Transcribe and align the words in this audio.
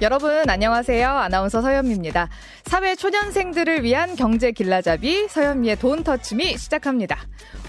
여러분 0.00 0.48
안녕하세요. 0.48 1.08
아나운서 1.08 1.60
서현미입니다. 1.60 2.28
사회 2.66 2.94
초년생들을 2.94 3.82
위한 3.82 4.14
경제 4.14 4.52
길라잡이 4.52 5.26
서현미의 5.28 5.76
돈 5.80 6.04
터치미 6.04 6.56
시작합니다. 6.56 7.18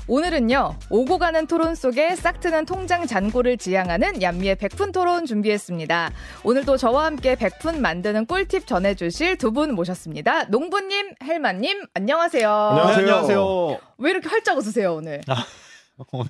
오늘은요, 0.08 0.76
오고 0.92 1.18
가는 1.18 1.48
토론 1.48 1.74
속에 1.74 2.16
싹 2.16 2.40
트는 2.40 2.66
통장 2.66 3.08
잔고를 3.08 3.58
지향하는 3.58 4.22
얀미의 4.22 4.58
백푼 4.58 4.92
토론 4.92 5.26
준비했습니다. 5.26 6.12
오늘도 6.44 6.78
저와 6.78 7.06
함께 7.06 7.36
백푼 7.36 7.82
만드는 7.82 8.28
꿀팁 8.28 8.68
전해 8.68 8.94
주실 8.94 9.38
두 9.38 9.50
분 9.52 9.74
모셨습니다. 9.74 10.44
농부님, 10.46 11.14
헬마님, 11.24 11.86
안녕하세요. 11.96 12.48
안녕하세요. 12.52 12.96
네, 12.96 13.12
안녕하세요. 13.12 13.80
왜 13.98 14.12
이렇게 14.12 14.30
활짝 14.30 14.58
웃으세요, 14.58 14.94
오늘? 14.96 15.22
아, 15.28 15.44
오늘 16.12 16.30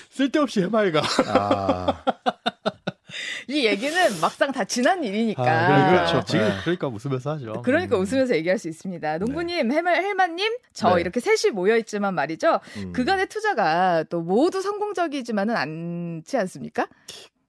이 3.47 3.65
얘기는 3.65 3.93
막상 4.21 4.51
다 4.51 4.63
지난 4.63 5.03
일이니까. 5.03 5.43
아, 5.43 5.89
그렇죠. 5.89 6.25
지금 6.25 6.49
그러니까 6.61 6.87
웃으면서 6.87 7.31
하죠. 7.31 7.61
그러니까 7.63 7.97
음. 7.97 8.01
웃으면서 8.01 8.35
얘기할 8.35 8.57
수 8.57 8.69
있습니다. 8.69 9.17
농부님, 9.17 9.67
네. 9.67 9.75
헬마, 9.75 9.91
헬마님, 9.91 10.57
저 10.73 10.95
네. 10.95 11.01
이렇게 11.01 11.19
셋이 11.19 11.51
모여있지만 11.53 12.15
말이죠. 12.15 12.59
음. 12.77 12.93
그간의 12.93 13.27
투자가 13.27 14.03
또 14.09 14.21
모두 14.21 14.61
성공적이지만은 14.61 15.55
않지 15.55 16.37
않습니까? 16.37 16.87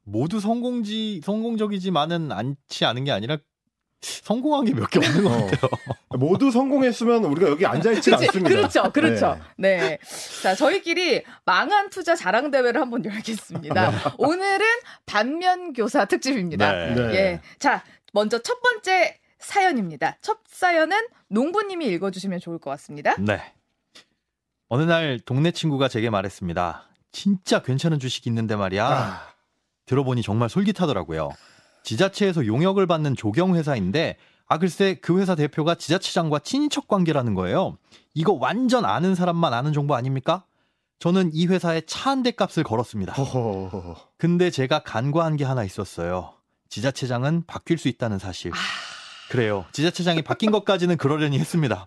모두 0.05 0.41
성공지, 0.41 1.21
성공적이지만은 1.23 2.33
않지 2.33 2.85
않은 2.85 3.05
게 3.05 3.13
아니라 3.13 3.39
성공한 4.03 4.65
게 4.65 4.73
몇 4.73 4.91
개 4.91 4.99
없는 4.99 5.25
것 5.25 5.31
어. 5.33 5.47
같아요. 5.47 5.71
모두 6.19 6.51
성공했으면 6.51 7.25
우리가 7.25 7.51
여기 7.51 7.65
앉아있지 7.65 8.13
않습니다. 8.15 8.49
그렇죠, 8.49 8.93
그렇죠. 8.93 9.39
네. 9.57 9.79
네. 9.79 9.99
자, 10.43 10.55
저희끼리 10.55 11.23
망한 11.45 11.91
투자 11.91 12.15
자랑 12.17 12.51
대회를 12.51 12.81
한번 12.81 13.05
열겠습니다. 13.05 13.91
네. 13.91 13.97
오늘은 14.19 14.67
반면 15.07 15.73
교사 15.73 16.05
특집입니다. 16.05 16.73
네. 16.73 16.95
네. 16.95 17.15
예. 17.15 17.41
자, 17.59 17.85
먼저 18.13 18.39
첫 18.41 18.61
번째 18.61 19.19
사연입니다. 19.39 20.19
첫 20.21 20.39
사연은 20.49 20.97
농부님이 21.29 21.87
읽어주시면 21.87 22.41
좋을 22.41 22.59
것 22.59 22.71
같습니다. 22.71 23.15
네. 23.19 23.41
어느 24.69 24.83
날 24.83 25.19
동네 25.21 25.51
친구가 25.51 25.89
제게 25.89 26.11
말했습니다. 26.11 26.89
진짜 27.13 27.63
괜찮은 27.63 27.99
주식이 27.99 28.29
있는데 28.31 28.57
말이야. 28.57 28.87
아. 28.89 29.29
들어보니 29.87 30.23
정말 30.23 30.49
솔깃하더라고요. 30.49 31.31
지자체에서 31.85 32.47
용역을 32.47 32.87
받는 32.87 33.17
조경 33.17 33.55
회사인데 33.57 34.17
아 34.47 34.59
글쎄 34.59 34.99
그 35.01 35.19
회사 35.21 35.35
대표가 35.35 35.75
지자체장과 35.75 36.41
친인척 36.41 36.89
관계라는 36.89 37.35
거예요. 37.35 37.79
이거 38.15 38.33
완전 38.33 38.85
아는 38.85 39.15
사람만 39.15 39.53
아는 39.55 39.73
정보 39.73 39.95
아닙니까? 39.95 40.45
저는 40.99 41.31
이 41.33 41.47
회사에 41.47 41.81
차 41.87 42.11
한 42.11 42.23
대 42.23 42.31
값을 42.31 42.63
걸었습니다. 42.63 43.15
근데 44.19 44.51
제가 44.51 44.81
간과한 44.81 45.37
게 45.37 45.45
하나 45.45 45.65
있었어요. 45.65 46.35
지자체장은 46.69 47.45
바뀔 47.47 47.79
수 47.79 47.89
있다는 47.89 48.19
사실. 48.19 48.53
아... 48.53 48.57
그래요. 49.31 49.65
지자체장이 49.73 50.23
바뀐 50.23 50.51
것까지는 50.51 50.97
그러려니 50.99 51.39
했습니다. 51.39 51.87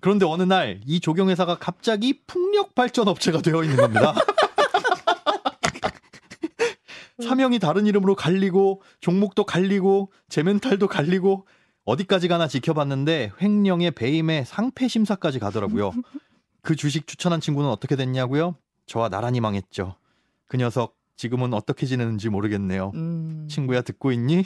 그런데 0.00 0.26
어느 0.26 0.42
날 0.42 0.80
이 0.86 0.98
조경회사가 1.00 1.58
갑자기 1.58 2.20
풍력 2.26 2.74
발전 2.74 3.06
업체가 3.08 3.40
되어 3.40 3.62
있는 3.62 3.76
겁니다. 3.76 4.14
사명이 7.22 7.58
다른 7.58 7.86
이름으로 7.86 8.14
갈리고 8.14 8.82
종목도 9.00 9.44
갈리고 9.44 10.12
제멘탈도 10.28 10.88
갈리고 10.88 11.46
어디까지 11.84 12.28
가나 12.28 12.48
지켜봤는데 12.48 13.32
횡령에 13.40 13.90
배임에 13.90 14.44
상패 14.44 14.88
심사까지 14.88 15.38
가더라고요. 15.38 15.92
그 16.62 16.76
주식 16.76 17.06
추천한 17.06 17.40
친구는 17.40 17.68
어떻게 17.68 17.96
됐냐고요? 17.96 18.56
저와 18.86 19.08
나란히 19.08 19.40
망했죠. 19.40 19.96
그 20.46 20.56
녀석 20.56 20.96
지금은 21.16 21.54
어떻게 21.54 21.86
지내는지 21.86 22.28
모르겠네요. 22.28 22.92
음... 22.94 23.48
친구야 23.50 23.82
듣고 23.82 24.12
있니? 24.12 24.44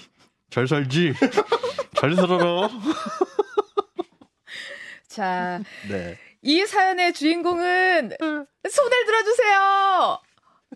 잘 0.51 0.67
살지? 0.67 1.15
잘 1.97 2.15
살아라. 2.15 2.69
자, 5.09 5.61
네. 5.89 6.19
이 6.43 6.67
사연의 6.67 7.15
주인공은 7.15 8.11
손을 8.21 9.07
들어주세요. 9.07 10.19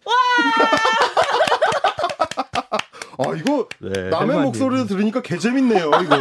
와! 0.05 0.15
아 3.19 3.35
이거 3.37 3.69
네, 3.79 4.09
남의 4.11 4.39
목소리를 4.41 4.87
들으니까 4.87 5.23
개 5.23 5.37
재밌네요 5.39 5.91
이거. 6.03 6.17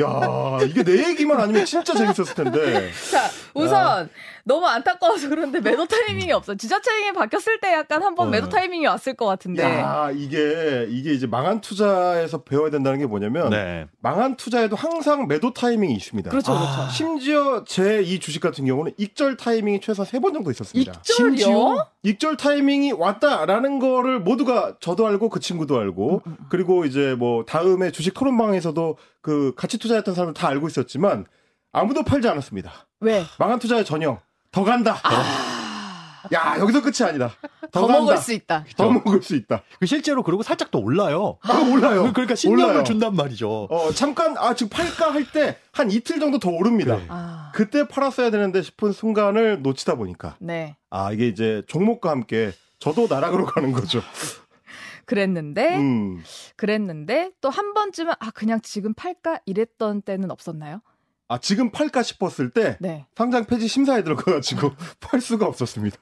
야 0.00 0.58
이게 0.66 0.82
내 0.82 1.08
얘기만 1.10 1.40
아니면 1.40 1.64
진짜 1.64 1.94
재밌었을 1.94 2.34
텐데. 2.34 2.90
자 3.10 3.30
우선 3.54 3.76
아. 3.76 4.08
너무 4.46 4.66
안타까워서 4.66 5.28
그런데 5.30 5.58
매도 5.60 5.86
타이밍이 5.88 6.30
없어. 6.32 6.54
지자체장이 6.54 7.12
바뀌었을 7.12 7.60
때 7.60 7.72
약간 7.72 8.02
한번 8.02 8.28
어. 8.28 8.30
매도 8.30 8.48
타이밍이 8.48 8.86
왔을 8.86 9.14
것 9.14 9.24
같은데. 9.26 9.62
야 9.62 10.10
이게 10.14 10.86
이게 10.90 11.12
이제 11.14 11.26
망한 11.26 11.62
투자에서 11.62 12.42
배워야 12.42 12.70
된다는 12.70 12.98
게 12.98 13.06
뭐냐면 13.06 13.48
네. 13.50 13.86
망한 14.00 14.36
투자에도 14.36 14.76
항상 14.76 15.26
매도 15.28 15.52
타이밍이 15.54 15.94
있습니다. 15.94 16.30
그렇죠, 16.30 16.52
그렇죠. 16.52 16.68
아. 16.82 16.88
심지어 16.90 17.64
제 17.64 18.02
이 18.04 18.18
주식 18.20 18.40
같은 18.40 18.66
경우는 18.66 18.92
익절 18.98 19.36
타이밍이 19.38 19.80
최소 19.80 20.04
세 20.04 20.18
번 20.20 20.34
정도 20.34 20.50
있었습니다. 20.50 20.92
익절이요? 20.92 21.36
심지어 21.36 21.86
익절 22.02 22.36
타이밍이 22.36 22.92
왔다라는 22.92 23.78
거를 23.78 24.20
모두가 24.20 24.76
저도 24.80 25.06
알고 25.06 25.30
그 25.30 25.40
친구도 25.40 25.78
알고 25.78 26.22
음, 26.26 26.30
음, 26.30 26.36
음. 26.38 26.46
그리고 26.50 26.84
이제 26.84 27.14
뭐 27.18 27.44
다음에 27.46 27.90
주식 27.90 28.12
토론방에서도 28.12 28.98
그 29.22 29.54
같이 29.56 29.78
투자했던 29.78 30.14
사람들 30.14 30.34
다 30.38 30.48
알고 30.48 30.66
있었지만 30.68 31.24
아무도 31.72 32.02
팔지 32.04 32.28
않았습니다. 32.28 32.72
왜? 33.00 33.24
망한 33.38 33.58
투자의 33.58 33.84
전형. 33.86 34.20
더 34.54 34.62
간다. 34.64 34.96
아. 35.02 36.28
야 36.32 36.56
여기서 36.58 36.80
끝이 36.80 37.06
아니다. 37.06 37.30
더, 37.70 37.86
더 37.86 37.88
먹을 37.88 38.16
수 38.16 38.32
있다. 38.32 38.64
더 38.76 38.88
먹을 38.90 39.20
수 39.22 39.34
있다. 39.34 39.62
그 39.78 39.84
실제로 39.86 40.22
그리고 40.22 40.42
살짝 40.42 40.70
또 40.70 40.80
올라요. 40.80 41.38
아, 41.42 41.58
올라요. 41.70 42.12
그러니까 42.14 42.34
신념을 42.34 42.64
올라요. 42.70 42.84
준단 42.84 43.14
말이죠. 43.14 43.64
어 43.70 43.90
잠깐 43.92 44.38
아 44.38 44.54
지금 44.54 44.70
팔까 44.70 45.12
할 45.12 45.24
때 45.32 45.58
한 45.72 45.90
이틀 45.90 46.20
정도 46.20 46.38
더 46.38 46.50
오릅니다. 46.50 46.96
네. 46.96 47.04
아. 47.08 47.50
그때 47.54 47.86
팔았어야 47.88 48.30
되는데 48.30 48.62
싶은 48.62 48.92
순간을 48.92 49.60
놓치다 49.62 49.96
보니까. 49.96 50.36
네. 50.38 50.76
아 50.88 51.10
이게 51.12 51.26
이제 51.26 51.62
종목과 51.66 52.10
함께 52.10 52.52
저도 52.78 53.06
나락으로 53.10 53.44
가는 53.44 53.72
거죠. 53.72 54.00
그랬는데 55.06 55.76
음. 55.76 56.22
그랬는데 56.56 57.32
또 57.42 57.50
한 57.50 57.74
번쯤은 57.74 58.14
아 58.18 58.30
그냥 58.30 58.60
지금 58.62 58.94
팔까 58.94 59.40
이랬던 59.44 60.02
때는 60.02 60.30
없었나요? 60.30 60.80
아 61.28 61.38
지금 61.38 61.70
팔까 61.70 62.02
싶었을 62.02 62.50
때 62.50 62.76
네. 62.80 63.06
상장 63.16 63.44
폐지 63.44 63.66
심사에 63.66 64.02
들어가가지고 64.04 64.72
팔 65.00 65.20
수가 65.20 65.46
없었습니다. 65.46 65.96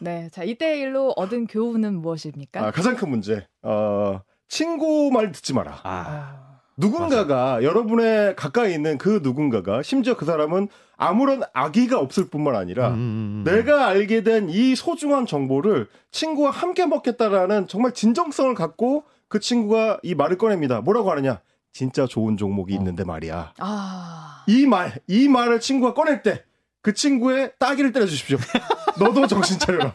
네, 0.00 0.28
자 0.30 0.44
이때 0.44 0.78
일로 0.78 1.12
얻은 1.16 1.46
교훈은 1.46 1.94
무엇입니까? 2.00 2.66
아, 2.66 2.70
가장 2.70 2.94
큰 2.96 3.08
문제, 3.08 3.46
어, 3.62 4.20
친구 4.48 5.10
말 5.12 5.32
듣지 5.32 5.54
마라. 5.54 5.80
아. 5.84 6.44
누군가가 6.80 7.34
맞아. 7.54 7.62
여러분의 7.64 8.36
가까이 8.36 8.72
있는 8.72 8.98
그 8.98 9.18
누군가가 9.20 9.82
심지어 9.82 10.16
그 10.16 10.24
사람은 10.24 10.68
아무런 10.96 11.42
악의가 11.52 11.98
없을 11.98 12.28
뿐만 12.28 12.54
아니라 12.54 12.90
음. 12.90 12.94
음, 12.94 12.98
음. 12.98 13.44
내가 13.44 13.88
알게 13.88 14.22
된 14.22 14.48
이 14.48 14.76
소중한 14.76 15.26
정보를 15.26 15.88
친구와 16.12 16.50
함께 16.50 16.86
먹겠다라는 16.86 17.66
정말 17.66 17.92
진정성을 17.94 18.54
갖고 18.54 19.02
그 19.26 19.40
친구가 19.40 19.98
이 20.04 20.14
말을 20.14 20.38
꺼냅니다. 20.38 20.80
뭐라고 20.80 21.10
하느냐? 21.10 21.40
진짜 21.78 22.06
좋은 22.06 22.36
종목이 22.36 22.74
어. 22.74 22.76
있는데 22.76 23.04
말이야. 23.04 23.52
아. 23.58 24.44
이 24.48 24.66
말, 24.66 24.98
이 25.06 25.28
말을 25.28 25.60
친구가 25.60 25.94
꺼낼 25.94 26.22
때 26.22 26.42
그 26.80 26.94
친구의 26.94 27.52
따기를 27.58 27.92
때려주십시오. 27.92 28.38
너도 28.98 29.26
정신 29.26 29.58
차려라. 29.58 29.94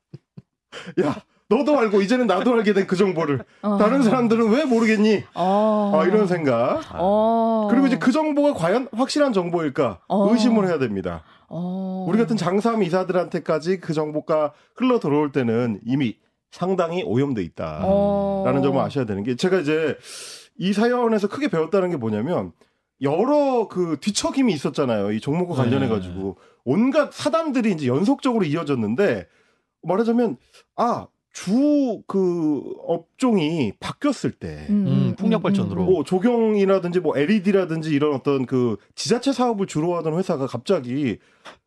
야, 1.02 1.16
너도 1.48 1.78
알고 1.78 2.02
이제는 2.02 2.26
나도 2.26 2.52
알게 2.54 2.72
된 2.72 2.86
그 2.86 2.94
정보를 2.94 3.42
어. 3.62 3.78
다른 3.78 4.02
사람들은 4.02 4.50
왜 4.50 4.64
모르겠니? 4.64 5.24
어. 5.34 5.92
아, 5.94 6.04
이런 6.06 6.26
생각. 6.26 6.82
어. 6.92 7.68
그리고 7.70 7.86
이제 7.86 7.98
그 7.98 8.12
정보가 8.12 8.54
과연 8.54 8.88
확실한 8.92 9.32
정보일까 9.32 10.00
어. 10.08 10.30
의심을 10.30 10.68
해야 10.68 10.78
됩니다. 10.78 11.22
어. 11.48 12.04
우리 12.08 12.18
같은 12.18 12.36
장사함 12.36 12.82
이사들한테까지 12.82 13.80
그 13.80 13.92
정보가 13.92 14.52
흘러 14.76 15.00
들어올 15.00 15.32
때는 15.32 15.80
이미 15.84 16.16
상당히 16.50 17.02
오염돼 17.02 17.42
있다라는 17.42 17.82
어. 17.88 18.60
점을 18.62 18.80
아셔야 18.80 19.04
되는 19.04 19.24
게 19.24 19.34
제가 19.34 19.58
이제 19.58 19.96
이 20.58 20.72
사연에서 20.72 21.28
크게 21.28 21.48
배웠다는 21.48 21.90
게 21.90 21.96
뭐냐면 21.96 22.52
여러 23.00 23.68
그 23.68 23.98
뒤척임이 24.00 24.52
있었잖아요. 24.52 25.12
이 25.12 25.20
종목과 25.20 25.54
관련해 25.54 25.88
가지고 25.88 26.36
네. 26.38 26.54
온갖 26.64 27.12
사단들이 27.12 27.72
이제 27.72 27.86
연속적으로 27.86 28.44
이어졌는데 28.44 29.26
말하자면 29.82 30.36
아 30.76 31.06
주 31.34 32.04
그 32.06 32.62
업종이 32.86 33.72
바뀌었을 33.80 34.30
때 34.30 34.66
음, 34.70 34.86
음 34.86 35.14
풍력 35.18 35.42
발전으로 35.42 35.84
뭐 35.84 36.04
조경이라든지 36.04 37.00
뭐 37.00 37.18
LED라든지 37.18 37.90
이런 37.90 38.14
어떤 38.14 38.46
그 38.46 38.76
지자체 38.94 39.32
사업을 39.32 39.66
주로 39.66 39.96
하던 39.96 40.16
회사가 40.16 40.46
갑자기 40.46 41.18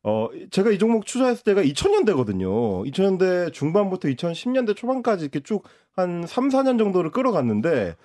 어 0.03 0.29
제가 0.51 0.71
이 0.71 0.79
종목 0.79 1.03
투자했을 1.05 1.43
때가 1.43 1.61
2000년대거든요. 1.63 2.89
2000년대 2.89 3.51
중반부터 3.51 4.07
2010년대 4.07 4.75
초반까지 4.75 5.25
이렇게 5.25 5.41
쭉 5.41 5.63
한 5.97 6.25
3, 6.27 6.49
4년 6.49 6.77
정도를 6.77 7.09
끌어갔는데 7.09 7.95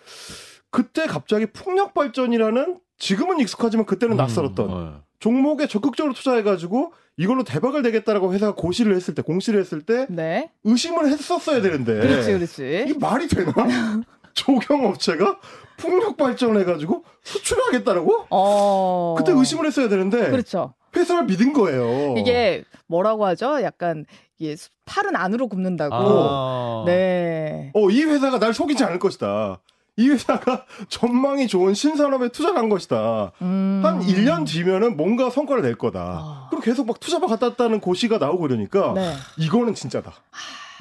그때 0.73 1.07
갑자기 1.07 1.47
풍력 1.47 1.95
발전이라는 1.95 2.81
지금은 2.99 3.39
익숙하지만 3.41 3.87
그때는 3.87 4.15
음, 4.15 4.17
낯설었던 4.17 4.71
음, 4.71 5.01
종목에 5.21 5.69
적극적으로 5.69 6.15
투자해가지고 6.15 6.93
이걸로 7.19 7.45
대박을 7.45 7.83
내겠다라고 7.83 8.33
회사가 8.33 8.55
고시를 8.55 8.97
했을 8.97 9.15
때, 9.15 9.23
공시를 9.23 9.61
했을 9.61 9.83
때 9.83 10.07
네. 10.09 10.51
의심을 10.65 11.09
했었어야 11.09 11.61
되는데. 11.61 12.01
그렇지, 12.01 12.33
그렇지. 12.33 12.85
이게 12.89 12.99
말이 12.99 13.29
되나? 13.29 13.53
조경업체가 14.35 15.39
풍력 15.77 16.17
발전해가지고 16.17 17.05
수출을 17.23 17.65
하겠다라고? 17.67 18.27
어... 18.31 19.15
그때 19.19 19.33
의심을 19.33 19.67
했어야 19.67 19.89
되는데. 19.89 20.31
그렇죠. 20.31 20.73
회사를 20.97 21.25
믿은 21.27 21.53
거예요. 21.53 22.17
이게 22.17 22.65
뭐라고 22.87 23.27
하죠? 23.27 23.63
약간 23.63 24.07
이게 24.39 24.57
팔은 24.87 25.17
안으로 25.17 25.49
굽는다고. 25.49 25.95
아... 25.95 26.85
네. 26.87 27.73
어, 27.75 27.91
이 27.91 28.03
회사가 28.05 28.39
날 28.39 28.55
속이지 28.55 28.83
않을 28.85 28.99
것이다. 28.99 29.61
이 29.97 30.09
회사가 30.09 30.65
전망이 30.89 31.47
좋은 31.47 31.75
신산업에 31.75 32.29
투자를 32.29 32.59
한 32.59 32.69
것이다. 32.69 33.33
음. 33.43 33.83
한 33.85 34.01
1년 34.01 34.47
뒤면은 34.47 34.97
뭔가 34.97 35.29
성과를 35.31 35.63
낼 35.63 35.77
거다. 35.77 36.19
어. 36.21 36.47
그리고 36.51 36.63
계속 36.63 36.87
막 36.87 36.99
투자만 36.99 37.29
갖다 37.29 37.49
놨다는 37.51 37.81
고시가 37.81 38.19
나오고 38.19 38.41
그러니까 38.41 38.93
네. 38.95 39.15
이거는 39.39 39.75
진짜다. 39.75 40.13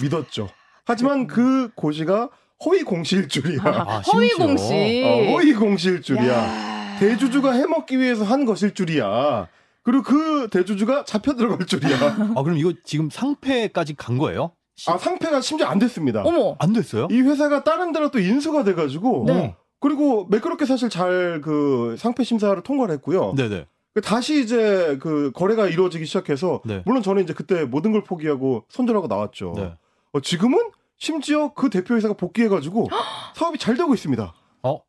믿었죠. 0.01 0.49
하지만 0.85 1.27
그 1.27 1.69
고시가 1.75 2.29
허위 2.65 2.83
공시일 2.83 3.27
줄이야. 3.27 3.61
아, 3.65 4.01
허위 4.13 4.29
공시. 4.33 5.03
어, 5.03 5.31
허위 5.33 5.53
공시일 5.53 6.01
줄이야. 6.01 6.27
야. 6.33 6.97
대주주가 6.99 7.53
해먹기 7.53 7.99
위해서 7.99 8.23
한 8.23 8.45
것일 8.45 8.73
줄이야. 8.73 9.47
그리고 9.83 10.03
그 10.03 10.47
대주주가 10.51 11.05
잡혀 11.05 11.33
들어갈 11.35 11.65
줄이야. 11.65 11.97
아, 12.35 12.43
그럼 12.43 12.57
이거 12.57 12.71
지금 12.83 13.09
상패까지 13.09 13.95
간 13.95 14.17
거예요? 14.17 14.51
아 14.87 14.97
상패가 14.97 15.41
심지어 15.41 15.67
안 15.67 15.79
됐습니다. 15.79 16.23
어머 16.23 16.55
안 16.59 16.73
됐어요? 16.73 17.07
이 17.11 17.21
회사가 17.21 17.63
다른 17.63 17.91
데로 17.91 18.09
또 18.11 18.19
인수가 18.19 18.63
돼가지고 18.63 19.25
네. 19.27 19.55
그리고 19.79 20.25
매끄럽게 20.29 20.65
사실 20.65 20.89
잘 20.89 21.41
그 21.43 21.95
상패 21.97 22.23
심사를 22.23 22.59
통과를 22.61 22.93
했고요. 22.95 23.33
네네. 23.35 23.65
그 23.93 24.01
다시 24.01 24.41
이제 24.41 24.97
그 25.01 25.31
거래가 25.33 25.67
이루어지기 25.67 26.05
시작해서 26.05 26.61
네. 26.65 26.81
물론 26.85 27.03
저는 27.03 27.23
이제 27.23 27.33
그때 27.33 27.65
모든 27.65 27.91
걸 27.91 28.03
포기하고 28.03 28.63
손절하고 28.69 29.07
나왔죠. 29.07 29.53
네. 29.55 29.73
어, 30.13 30.19
지금은 30.21 30.71
심지어 30.97 31.53
그 31.53 31.69
대표 31.69 31.95
회사가 31.95 32.13
복귀해가지고 32.13 32.87
사업이 33.35 33.57
잘 33.57 33.75
되고 33.75 33.93
있습니다. 33.93 34.33
어? 34.63 34.81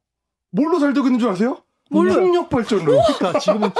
뭘로 0.50 0.78
잘 0.78 0.92
되고 0.92 1.06
있는 1.06 1.18
줄 1.18 1.28
아세요? 1.30 1.58
뭘로? 1.90 2.12
풍력 2.14 2.48
발전으로. 2.50 3.00
그러니까 3.18 3.38
지금은 3.40 3.70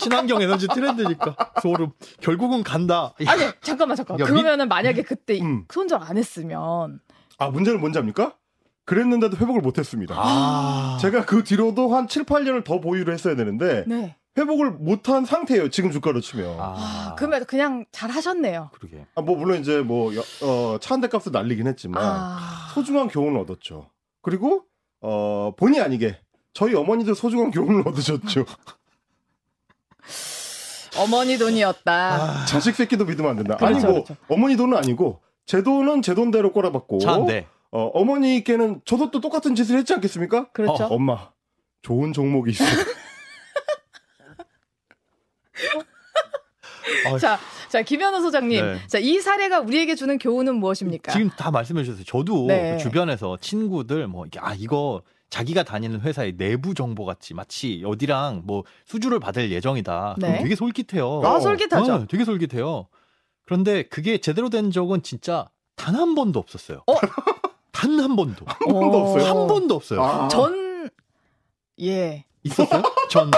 친환경 0.00 0.42
에너지 0.42 0.66
트렌드니까 0.66 1.36
소름. 1.62 1.92
결국은 2.20 2.62
간다. 2.62 3.14
아니 3.26 3.42
잠깐만 3.60 3.96
잠깐. 3.96 4.18
야, 4.18 4.24
그러면은 4.24 4.64
미... 4.66 4.68
만약에 4.68 5.02
그때 5.02 5.40
음. 5.40 5.64
손절 5.70 6.00
안 6.02 6.16
했으면 6.16 7.00
아 7.38 7.48
문제는 7.48 7.80
뭔지 7.80 7.98
압니까? 7.98 8.34
그랬는데도 8.84 9.36
회복을 9.36 9.60
못 9.60 9.78
했습니다. 9.78 10.16
아. 10.18 10.98
제가 11.00 11.24
그 11.24 11.44
뒤로도 11.44 11.94
한 11.94 12.08
7, 12.08 12.24
8년을 12.24 12.64
더 12.64 12.80
보유를 12.80 13.14
했어야 13.14 13.36
되는데 13.36 13.84
네. 13.86 14.16
회복을 14.36 14.72
못한 14.72 15.24
상태예요. 15.24 15.70
지금 15.70 15.90
주가로 15.90 16.20
치면. 16.20 16.58
아, 16.58 16.74
아 16.76 17.14
그러면 17.16 17.44
그냥 17.44 17.84
잘 17.92 18.10
하셨네요. 18.10 18.70
그러게. 18.72 19.06
아, 19.14 19.20
뭐 19.20 19.36
물론 19.36 19.60
이제 19.60 19.80
뭐 19.80 20.10
어, 20.42 20.78
차한 20.80 21.00
대 21.00 21.08
값을 21.08 21.30
날리긴 21.30 21.66
했지만 21.66 22.02
아. 22.04 22.68
소중한 22.74 23.08
교훈을 23.08 23.38
얻었죠. 23.40 23.90
그리고 24.22 24.64
어, 25.00 25.52
본의 25.56 25.80
아니게 25.80 26.18
저희 26.52 26.74
어머니도 26.74 27.14
소중한 27.14 27.50
교훈을 27.50 27.86
얻으셨죠. 27.88 28.44
어머니 30.98 31.38
돈이었다. 31.38 31.92
아, 31.92 32.44
자식 32.46 32.74
새끼도 32.74 33.04
믿으면 33.04 33.30
안 33.30 33.36
된다. 33.36 33.56
그렇죠, 33.56 33.76
아니 33.76 33.84
뭐 33.84 34.04
그렇죠. 34.04 34.16
어머니 34.28 34.56
돈은 34.56 34.76
아니고 34.76 35.20
제 35.46 35.62
돈은 35.62 36.02
제 36.02 36.14
돈대로 36.14 36.52
꼬라박고 36.52 36.98
차인데. 36.98 37.46
어, 37.72 37.84
어머니께는 37.94 38.80
저도 38.84 39.10
또 39.10 39.20
똑같은 39.20 39.54
짓을 39.54 39.78
했지 39.78 39.94
않겠습니까? 39.94 40.50
그렇죠. 40.50 40.84
어, 40.84 40.88
엄마 40.88 41.30
좋은 41.82 42.12
종목이 42.12 42.50
있어. 42.50 42.64
자, 47.20 47.38
자 47.68 47.82
김현우 47.82 48.20
소장님, 48.20 48.64
네. 48.64 48.78
자이 48.88 49.20
사례가 49.20 49.60
우리에게 49.60 49.94
주는 49.94 50.18
교훈은 50.18 50.56
무엇입니까? 50.56 51.12
지금 51.12 51.30
다 51.30 51.50
말씀해 51.50 51.84
주셨어요. 51.84 52.04
저도 52.04 52.46
네. 52.46 52.72
그 52.72 52.82
주변에서 52.82 53.38
친구들 53.40 54.08
뭐아 54.08 54.54
이거 54.58 55.02
자기가 55.30 55.62
다니는 55.62 56.00
회사의 56.00 56.36
내부 56.36 56.74
정보 56.74 57.04
같이 57.04 57.34
마치 57.34 57.82
어디랑 57.86 58.42
뭐 58.44 58.64
수주를 58.84 59.20
받을 59.20 59.50
예정이다. 59.52 60.16
네. 60.18 60.26
그럼 60.28 60.42
되게 60.42 60.56
솔깃해요. 60.56 61.22
아, 61.24 61.40
솔깃하죠. 61.40 61.92
어, 61.94 62.06
되게 62.08 62.24
솔깃해요. 62.24 62.88
그런데 63.44 63.84
그게 63.84 64.18
제대로 64.18 64.50
된 64.50 64.70
적은 64.70 65.02
진짜 65.02 65.48
단 65.76 65.94
한 65.94 66.14
번도 66.14 66.38
없었어요. 66.38 66.82
어? 66.86 66.94
단 67.72 67.98
한 68.00 68.16
번도. 68.16 68.44
한 68.46 68.58
번도 68.68 68.98
없어요. 68.98 69.24
한 69.24 69.46
번도 69.46 69.74
없어요. 69.76 70.02
아. 70.02 70.28
전 70.28 70.90
예. 71.80 72.24
있었어요? 72.42 72.82
전 73.08 73.30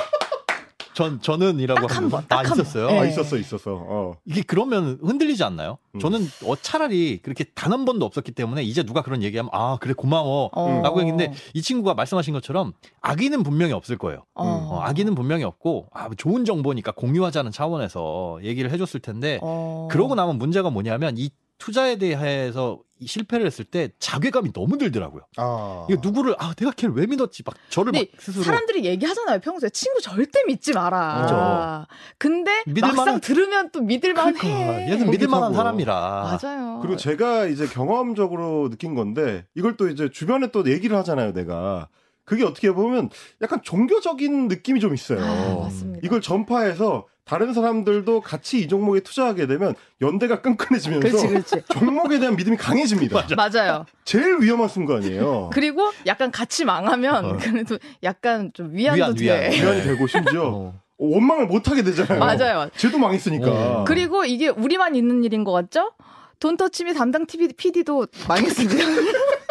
전 0.94 1.21
저는이라고 1.21 1.87
하면 1.87 2.11
번, 2.11 2.25
다 2.29 2.43
있었어요. 2.43 2.87
네. 2.89 2.99
아 2.99 3.05
있었어 3.06 3.37
있었어. 3.39 3.73
어. 3.89 4.15
이게 4.25 4.43
그러면 4.47 4.99
흔들리지 5.03 5.43
않나요? 5.44 5.79
음. 5.94 6.00
저는 6.00 6.27
어, 6.44 6.55
차라리 6.56 7.19
그렇게 7.23 7.44
단 7.44 7.73
한 7.73 7.87
번도 7.87 8.05
없었기 8.05 8.33
때문에 8.33 8.62
이제 8.62 8.83
누가 8.83 9.00
그런 9.03 9.23
얘기하면 9.23 9.49
아 9.55 9.79
그래 9.81 9.94
고마워라고 9.94 10.53
어. 10.61 10.99
했는데 10.99 11.33
이 11.55 11.62
친구가 11.62 11.94
말씀하신 11.94 12.35
것처럼 12.35 12.75
악의는 13.00 13.43
분명히 13.43 13.73
없을 13.73 13.97
거예요. 13.97 14.25
어. 14.35 14.44
어, 14.44 14.81
악의는 14.83 15.15
분명히 15.15 15.44
없고 15.44 15.89
아 15.93 16.11
좋은 16.17 16.44
정보니까 16.44 16.93
공유하자는 16.93 17.50
차원에서 17.50 18.41
얘기를 18.43 18.71
해줬을 18.71 19.00
텐데 19.00 19.39
어. 19.43 19.89
그러고 19.91 20.15
나면 20.15 20.37
문제가 20.37 20.69
뭐냐면 20.69 21.17
이 21.17 21.31
투자에 21.62 21.94
대해서 21.97 22.81
실패를 23.06 23.47
했을 23.47 23.64
때 23.64 23.91
자괴감이 24.00 24.53
너무 24.53 24.79
들더라고요. 24.79 25.23
아. 25.37 25.87
이거 25.88 26.00
누구를 26.03 26.35
아 26.41 26.55
내가 26.55 26.73
걔를 26.73 26.93
왜 26.97 27.06
믿었지 27.06 27.44
막 27.47 27.55
저를 27.69 27.93
막 27.93 28.05
스스로 28.19 28.43
사람들이 28.43 28.85
얘기하잖아요 28.85 29.38
평소에 29.38 29.70
친구 29.70 30.00
절대 30.00 30.43
믿지 30.44 30.73
마라. 30.73 31.14
그렇죠. 31.19 31.87
근데 32.19 32.64
막상 32.81 32.97
만한... 32.97 33.20
들으면 33.20 33.70
또 33.70 33.81
믿을만해. 33.81 34.32
그러니까, 34.32 34.91
얘는 34.91 35.09
믿을만한 35.11 35.55
사람이라. 35.55 36.38
맞아요. 36.43 36.81
그리고 36.82 36.97
제가 36.97 37.47
이제 37.47 37.69
경험적으로 37.69 38.69
느낀 38.69 38.97
건데 38.97 39.47
이걸 39.55 39.76
또 39.76 39.88
이제 39.88 40.11
주변에 40.11 40.50
또 40.50 40.69
얘기를 40.69 40.97
하잖아요 40.97 41.32
내가. 41.32 41.88
그게 42.25 42.44
어떻게 42.44 42.73
보면 42.73 43.11
약간 43.41 43.61
종교적인 43.62 44.49
느낌이 44.49 44.81
좀 44.81 44.94
있어요. 44.94 45.20
아, 45.23 45.69
이걸 46.03 46.20
전파해서 46.20 47.06
다른 47.24 47.55
사람들도 47.55 48.20
같이 48.20 48.60
이 48.60 48.69
종목에 48.69 49.00
투자하게 49.00 49.46
되면 49.46 49.74
연대가 50.00 50.41
끈끈해지면서 50.43 51.08
그렇지, 51.08 51.29
그렇지. 51.29 51.67
종목에 51.72 52.19
대한 52.19 52.36
믿음이 52.36 52.56
강해집니다. 52.56 53.24
맞아 53.36 53.69
요. 53.69 53.86
제일 54.05 54.38
위험한 54.41 54.69
순간이에요. 54.69 55.50
그리고 55.55 55.93
약간 56.06 56.31
같이 56.31 56.64
망하면 56.64 57.24
어. 57.24 57.36
그래도 57.38 57.79
약간 58.02 58.50
좀 58.55 58.74
위안도 58.74 59.00
위안, 59.00 59.14
돼. 59.14 59.24
위안. 59.24 59.52
위안이 59.52 59.82
되고 59.82 60.06
심지어 60.06 60.48
어. 60.48 60.81
원망을 60.98 61.46
못 61.46 61.69
하게 61.69 61.82
되잖아요. 61.82 62.19
맞아요. 62.19 62.69
쟤도 62.76 62.98
망했으니까. 62.98 63.50
어. 63.50 63.84
그리고 63.86 64.24
이게 64.24 64.48
우리만 64.48 64.94
있는 64.96 65.24
일인 65.24 65.44
것 65.44 65.52
같죠? 65.52 65.93
돈터치미 66.41 66.94
담당 66.94 67.24
TV, 67.26 67.48
PD도 67.56 68.08
망했습니다. 68.29 68.74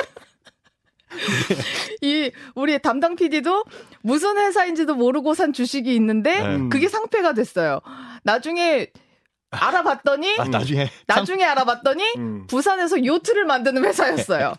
이 2.01 2.31
우리 2.55 2.79
담당 2.79 3.15
PD도 3.15 3.63
무슨 4.01 4.37
회사인지도 4.37 4.95
모르고 4.95 5.33
산 5.33 5.53
주식이 5.53 5.93
있는데 5.95 6.41
네. 6.41 6.69
그게 6.69 6.87
상패가 6.87 7.33
됐어요. 7.33 7.79
나중에 8.23 8.91
알아봤더니 9.51 10.39
아, 10.39 10.45
나중에 10.45 10.89
나중에 11.07 11.43
알아봤더니 11.43 12.03
음. 12.17 12.47
부산에서 12.47 13.03
요트를 13.05 13.45
만드는 13.45 13.83
회사였어요. 13.85 14.53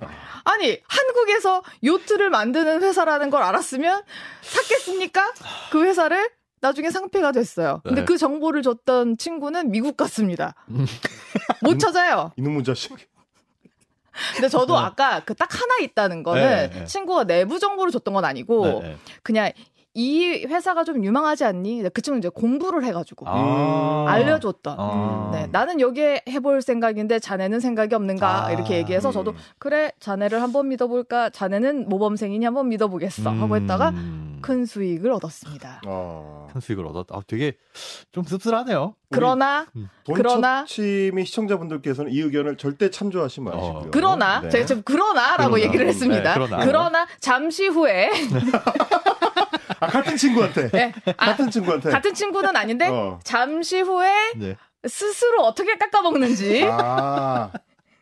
아니 0.45 0.79
한국에서 0.87 1.63
요트를 1.83 2.31
만드는 2.31 2.83
회사라는 2.83 3.31
걸 3.31 3.43
알았으면 3.43 4.03
샀겠습니까? 4.43 5.33
그 5.71 5.85
회사를 5.85 6.29
나중에 6.61 6.91
상패가 6.91 7.33
됐어요. 7.33 7.81
근데 7.85 8.03
네. 8.03 8.05
그 8.05 8.17
정보를 8.17 8.63
줬던 8.63 9.19
친구는 9.19 9.71
미국 9.73 9.97
갔습니다. 9.97 10.55
음. 10.69 10.87
못 11.63 11.79
찾아요. 11.79 12.33
이놈의 12.39 12.63
자식. 12.63 12.93
근데 14.35 14.49
저도 14.49 14.79
네. 14.79 14.85
아까 14.87 15.21
그 15.21 15.35
딱 15.35 15.49
하나 15.61 15.79
있다는 15.83 16.23
거는 16.23 16.43
네, 16.43 16.71
네. 16.71 16.85
친구가 16.85 17.25
내부 17.25 17.59
정보를 17.59 17.91
줬던 17.93 18.15
건 18.15 18.25
아니고 18.25 18.81
네, 18.83 18.89
네. 18.89 18.97
그냥 19.23 19.51
이 19.95 20.47
회사가 20.47 20.85
좀 20.85 21.05
유망하지 21.05 21.45
않니? 21.45 21.83
그쪽은 21.91 22.19
이제 22.19 22.29
공부를 22.31 22.85
해가지고 22.85 23.27
아~ 23.29 24.07
알려줬던. 24.09 24.77
아~ 24.79 25.31
네, 25.33 25.49
나는 25.53 25.81
여기에 25.81 26.23
해볼 26.29 26.63
생각인데 26.63 27.19
자네는 27.19 27.61
생각이 27.61 27.95
없는가 27.95 28.47
아~ 28.47 28.53
이렇게 28.53 28.77
얘기해서 28.77 29.13
저도 29.13 29.35
그래 29.59 29.93
자네를 30.01 30.41
한번 30.41 30.69
믿어볼까? 30.69 31.29
자네는 31.31 31.89
모범생이니 31.91 32.45
한번 32.45 32.69
믿어보겠어 32.71 33.31
하고 33.31 33.57
했다가 33.57 33.91
음. 33.91 34.39
큰 34.41 34.65
수익을 34.65 35.13
얻었습니다. 35.13 35.83
어. 35.87 36.49
큰 36.53 36.61
수익을 36.61 36.87
얻었. 36.87 37.07
아, 37.13 37.21
되게 37.27 37.57
좀 38.13 38.25
씁쓸하네요. 38.25 38.95
그러나 39.11 39.67
음. 39.77 39.89
그러나 40.07 40.65
취미 40.65 41.25
시청자분들께서는 41.25 42.11
이 42.13 42.21
의견을 42.21 42.57
절대 42.57 42.91
참조하시 42.91 43.43
마시고요. 43.43 43.71
어. 43.71 43.89
그러나 43.91 44.41
네. 44.41 44.49
제가 44.49 44.67
지금 44.67 44.83
그러나라고 44.83 45.53
그러나. 45.53 45.67
얘기를 45.67 45.87
했습니다. 45.87 46.23
네, 46.23 46.35
그러나. 46.35 46.65
그러나 46.65 47.07
잠시 47.21 47.69
후에 47.69 48.11
아, 49.83 49.87
같은 49.89 50.17
친구한테. 50.17 50.71
네. 50.71 50.93
아, 51.17 51.27
같은 51.27 51.51
친구한테. 51.51 51.91
같은 51.91 52.15
친구는 52.15 52.55
아닌데 52.57 52.87
어. 52.89 53.19
잠시 53.25 53.81
후에 53.81 54.33
네. 54.37 54.57
스스로 54.87 55.43
어떻게 55.43 55.77
깎아먹는지. 55.77 56.65
아. 56.71 57.51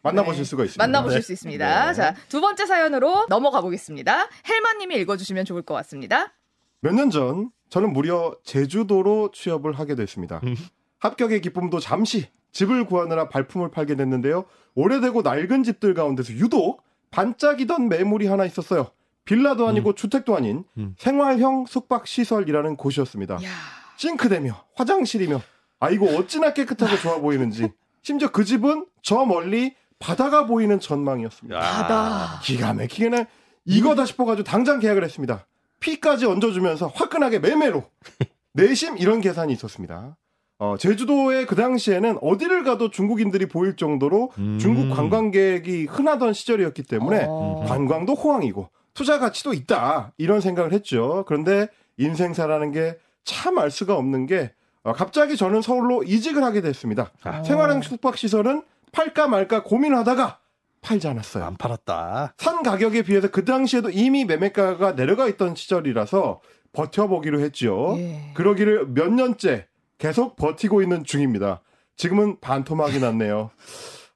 만나보실 0.03 0.45
네. 0.45 0.49
수가 0.49 0.65
있습니다. 0.65 0.83
만나보실 0.87 1.21
네. 1.21 1.23
수 1.23 1.33
있습니다. 1.33 1.87
네. 1.87 1.95
자, 1.95 2.15
두 2.29 2.41
번째 2.41 2.67
사연으로 2.67 3.27
넘어가 3.29 3.61
보겠습니다. 3.61 4.29
헬마님이 4.49 4.97
읽어주시면 4.97 5.45
좋을 5.45 5.63
것 5.63 5.75
같습니다. 5.75 6.33
몇 6.81 6.95
년 6.95 7.11
전, 7.11 7.51
저는 7.69 7.93
무려 7.93 8.35
제주도로 8.45 9.31
취업을 9.33 9.73
하게 9.79 9.95
됐습니다. 9.95 10.41
음. 10.45 10.57
합격의 11.01 11.41
기쁨도 11.43 11.81
잠시 11.81 12.29
집을 12.53 12.85
구하느라 12.87 13.29
발품을 13.29 13.71
팔게 13.71 13.95
됐는데요. 13.97 14.45
오래되고 14.75 15.23
낡은 15.23 15.63
집들 15.65 15.95
가운데서 15.95 16.33
유독 16.35 16.83
반짝이던 17.11 17.89
매물이 17.89 18.27
하나 18.27 18.45
있었어요. 18.47 18.91
빌라도 19.31 19.69
아니고 19.69 19.91
음. 19.91 19.95
주택도 19.95 20.37
아닌 20.37 20.65
음. 20.77 20.97
생활형 20.99 21.67
숙박 21.69 22.09
시설이라는 22.09 22.77
곳이었습니다. 22.77 23.35
야. 23.37 23.49
싱크대며 23.97 24.65
화장실이며 24.75 25.41
아 25.79 25.91
이거 25.91 26.07
어찌나 26.17 26.53
깨끗하고 26.53 26.97
좋아 26.97 27.21
보이는지 27.21 27.71
심지어 28.03 28.33
그 28.33 28.45
집은 28.45 28.87
저 29.03 29.25
멀리 29.25 29.77
바다가 30.01 30.47
보이는 30.47 30.81
전망이었습니다. 30.81 31.61
바다 31.61 32.41
기가 32.43 32.75
막히게 32.75 33.27
이거다 33.67 34.05
싶어가지고 34.05 34.43
당장 34.43 34.81
계약을 34.81 35.05
했습니다. 35.05 35.47
피까지 35.79 36.27
얹어주면서 36.27 36.89
화끈하게 36.89 37.39
매매로 37.39 37.85
내심 38.55 38.99
이런 38.99 39.21
계산이 39.21 39.53
있었습니다. 39.53 40.17
어, 40.59 40.77
제주도에 40.77 41.45
그 41.47 41.55
당시에는 41.55 42.19
어디를 42.21 42.65
가도 42.65 42.91
중국인들이 42.91 43.47
보일 43.47 43.77
정도로 43.77 44.33
음. 44.39 44.59
중국 44.59 44.95
관광객이 44.95 45.85
흔하던 45.85 46.33
시절이었기 46.33 46.83
때문에 46.83 47.27
어. 47.29 47.65
관광도 47.69 48.15
호황이고 48.15 48.69
투자 48.95 49.19
가치도 49.19 49.53
있다 49.55 50.13
이런 50.19 50.41
생각을 50.41 50.73
했죠. 50.73 51.25
그런데 51.27 51.69
인생사라는 51.99 52.73
게 52.73 52.97
참 53.25 53.59
알 53.59 53.71
수가 53.71 53.95
없는 53.97 54.27
게 54.27 54.53
어, 54.83 54.93
갑자기 54.95 55.37
저는 55.37 55.61
서울로 55.61 56.03
이직을 56.03 56.43
하게 56.43 56.63
됐습니다. 56.63 57.11
아. 57.23 57.43
생활형 57.43 57.83
숙박시설은 57.83 58.63
팔까 58.93 59.29
말까 59.29 59.63
고민하다가 59.63 60.39
팔지 60.81 61.07
않았어요. 61.07 61.45
안 61.45 61.57
팔았다. 61.57 62.33
산 62.39 62.63
가격에 62.63 63.03
비해서 63.03 63.29
그 63.31 63.45
당시에도 63.45 63.91
이미 63.91 64.25
매매가가 64.25 64.95
내려가 64.97 65.29
있던 65.29 65.55
시절이라서 65.55 66.41
버텨보기로 66.73 67.41
했죠. 67.41 67.95
예. 67.99 68.31
그러기를 68.35 68.87
몇 68.89 69.13
년째 69.13 69.67
계속 69.99 70.37
버티고 70.37 70.81
있는 70.81 71.05
중입니다. 71.05 71.61
지금은 71.97 72.41
반토막이 72.41 72.99
났네요. 73.01 73.51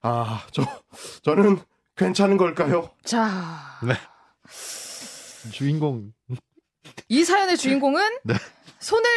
아, 0.00 0.42
저, 0.50 0.62
저는 1.22 1.58
괜찮은 1.96 2.38
걸까요? 2.38 2.88
자. 3.04 3.78
네. 3.82 3.92
주인공. 5.52 6.12
이 7.08 7.24
사연의 7.24 7.56
주인공은 7.56 8.00
네. 8.24 8.34
손을 8.80 9.08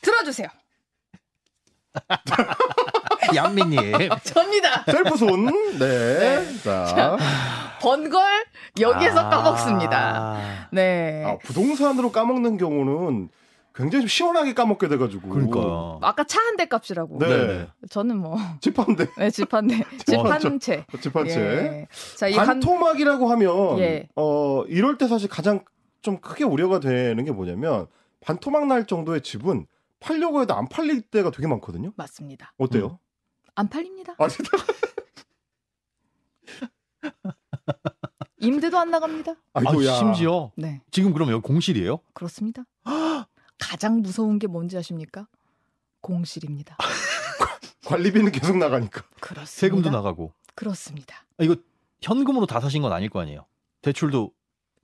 들어주세요. 0.00 0.48
양민님. 3.34 3.78
접니다. 4.24 4.84
셀프 4.84 5.16
손. 5.16 5.46
네. 5.78 6.40
네. 6.40 6.62
자. 6.62 7.16
번걸 7.80 8.44
여기에서 8.80 9.20
아~ 9.20 9.28
까먹습니다. 9.28 10.68
네. 10.72 11.24
아, 11.26 11.36
부동산으로 11.38 12.12
까먹는 12.12 12.56
경우는 12.56 13.28
굉장히 13.74 14.02
좀 14.02 14.08
시원하게 14.08 14.54
까먹게 14.54 14.88
돼가지고. 14.88 15.28
그러니까. 15.28 15.98
아까 16.02 16.24
차 16.24 16.40
한 16.40 16.56
대 16.56 16.66
값이라고. 16.66 17.18
네. 17.18 17.26
네. 17.28 17.68
저는 17.90 18.18
뭐. 18.18 18.36
집 18.60 18.78
한 18.78 18.96
대. 18.96 19.08
네, 19.16 19.30
집 19.30 19.52
한 19.54 19.66
대. 19.66 19.82
집 20.06 20.16
한 20.18 20.60
채. 20.60 20.84
집 21.00 21.16
한 21.16 21.26
채. 21.26 21.40
예. 21.40 21.88
자, 22.16 22.28
이 22.28 22.34
반토막이라고 22.34 23.30
하면, 23.30 23.78
예. 23.78 24.08
어, 24.16 24.64
이럴 24.64 24.98
때 24.98 25.08
사실 25.08 25.28
가장 25.28 25.64
좀 26.02 26.18
크게 26.20 26.44
우려가 26.44 26.80
되는 26.80 27.24
게 27.24 27.32
뭐냐면, 27.32 27.86
반토막 28.20 28.66
날 28.66 28.86
정도의 28.86 29.22
집은 29.22 29.66
팔려고 30.00 30.42
해도 30.42 30.54
안 30.54 30.68
팔릴 30.68 31.00
때가 31.02 31.30
되게 31.30 31.46
많거든요. 31.46 31.92
맞습니다. 31.96 32.52
어때요? 32.58 32.86
음. 32.86 32.96
안 33.54 33.68
팔립니다. 33.68 34.14
아, 34.18 34.28
진짜? 34.28 34.50
임대도 38.38 38.78
안 38.78 38.90
나갑니다. 38.90 39.34
아이고야. 39.54 39.92
아, 39.92 39.96
심지어 39.96 40.50
네. 40.56 40.80
지금 40.90 41.12
그럼 41.12 41.30
여기 41.30 41.42
공실이에요? 41.42 42.00
그렇습니다. 42.12 42.64
가장 43.62 44.02
무서운 44.02 44.38
게 44.40 44.48
뭔지 44.48 44.76
아십니까? 44.76 45.28
공실입니다. 46.00 46.76
관리비는 47.86 48.32
계속 48.32 48.56
나가니까. 48.56 49.04
그렇습니다. 49.20 49.46
세금도 49.46 49.90
나가고. 49.90 50.32
그렇습니다. 50.54 51.24
아, 51.38 51.44
이거 51.44 51.56
현금으로 52.00 52.46
다 52.46 52.60
사신 52.60 52.82
건 52.82 52.92
아닐 52.92 53.08
거 53.08 53.20
아니에요? 53.20 53.46
대출도 53.82 54.32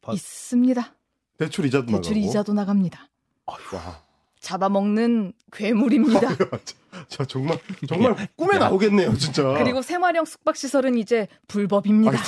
받... 0.01 0.15
있습니다. 0.15 0.95
대출 1.39 1.67
이자도 1.67 1.87
대출 1.87 1.93
나가고. 1.93 2.03
대출 2.03 2.17
이자도 2.17 2.53
나갑니다. 2.53 3.09
와. 3.47 3.57
잡아먹는 4.41 5.33
괴물입니다. 5.53 6.37
자, 7.09 7.25
정말 7.25 7.59
정말 7.89 8.29
꿈에 8.37 8.59
나오겠네요, 8.59 9.17
진짜. 9.17 9.43
그리고 9.59 9.83
생활형 9.83 10.25
숙박 10.25 10.57
시설은 10.57 10.97
이제 10.97 11.27
불법입니다. 11.49 12.19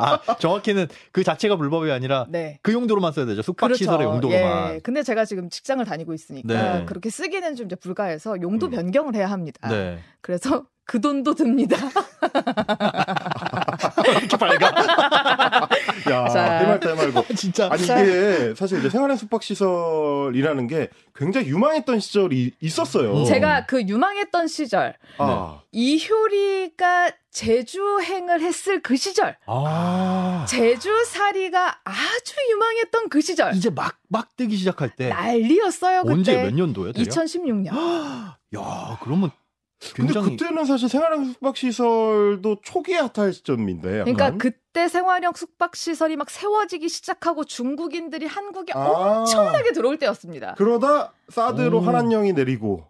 아, 0.00 0.20
정확히는 0.38 0.88
그 1.12 1.24
자체가 1.24 1.56
불법이 1.56 1.90
아니라 1.90 2.26
네. 2.28 2.58
그 2.62 2.72
용도로만 2.72 3.12
써야 3.12 3.26
되죠. 3.26 3.42
숙박 3.42 3.68
그렇죠. 3.68 3.78
시설의 3.78 4.06
용도로만. 4.06 4.74
예. 4.74 4.80
근데 4.80 5.02
제가 5.02 5.24
지금 5.24 5.50
직장을 5.50 5.84
다니고 5.84 6.14
있으니까 6.14 6.78
네. 6.78 6.84
그렇게 6.86 7.10
쓰기는 7.10 7.54
좀 7.56 7.66
이제 7.66 7.76
불가해서 7.76 8.40
용도 8.42 8.66
음. 8.66 8.70
변경을 8.70 9.14
해야 9.14 9.30
합니다. 9.30 9.68
네. 9.68 9.98
그래서 10.20 10.64
그 10.86 11.00
돈도 11.00 11.34
듭니다. 11.34 11.76
이렇게 14.06 14.36
밝아. 14.36 15.68
야, 16.10 16.24
해말다 16.60 16.90
해말고. 16.90 17.24
진짜. 17.34 17.68
아니, 17.70 17.82
이게 17.82 18.54
사실 18.54 18.78
이제 18.78 18.90
생활형 18.90 19.16
숙박 19.16 19.42
시설이라는 19.42 20.66
게 20.66 20.88
굉장히 21.14 21.48
유망했던 21.48 22.00
시절이 22.00 22.52
있었어요. 22.60 23.24
제가 23.24 23.66
그 23.66 23.82
유망했던 23.82 24.48
시절. 24.48 24.94
아. 25.18 25.60
이효리가 25.72 27.10
제주행을 27.30 28.40
했을 28.40 28.80
그 28.82 28.96
시절. 28.96 29.36
아. 29.46 30.46
제주살이가 30.48 31.80
아주 31.84 32.34
유망했던 32.50 33.08
그 33.08 33.20
시절. 33.20 33.54
이제 33.54 33.70
막, 33.70 33.98
막 34.08 34.34
뜨기 34.36 34.56
시작할 34.56 34.90
때. 34.90 35.08
난리였어요, 35.08 36.02
그때. 36.02 36.12
언제 36.12 36.42
몇 36.42 36.54
년도에? 36.54 36.92
2016년. 36.92 37.72
야, 38.56 38.98
그러면 39.02 39.30
굉장히... 39.78 40.30
근데 40.30 40.44
그때는 40.44 40.64
사실 40.64 40.88
생활형 40.88 41.24
숙박시설도 41.24 42.60
초기 42.62 42.94
핫할 42.94 43.32
시점인데. 43.32 44.00
약간. 44.00 44.14
그러니까 44.14 44.38
그때 44.38 44.88
생활형 44.88 45.32
숙박시설이 45.34 46.16
막 46.16 46.30
세워지기 46.30 46.88
시작하고 46.88 47.44
중국인들이 47.44 48.26
한국에 48.26 48.72
아~ 48.74 49.20
엄청나게 49.20 49.72
들어올 49.72 49.98
때였습니다. 49.98 50.54
그러다 50.54 51.12
사드로 51.28 51.80
한한령이 51.80 52.32
내리고. 52.32 52.86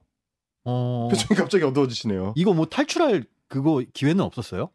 어... 0.64 1.08
표정이 1.10 1.38
갑자기 1.38 1.64
어두워지시네요. 1.64 2.34
이거 2.36 2.52
뭐 2.52 2.66
탈출할 2.66 3.24
그거 3.48 3.82
기회는 3.92 4.20
없었어요? 4.24 4.70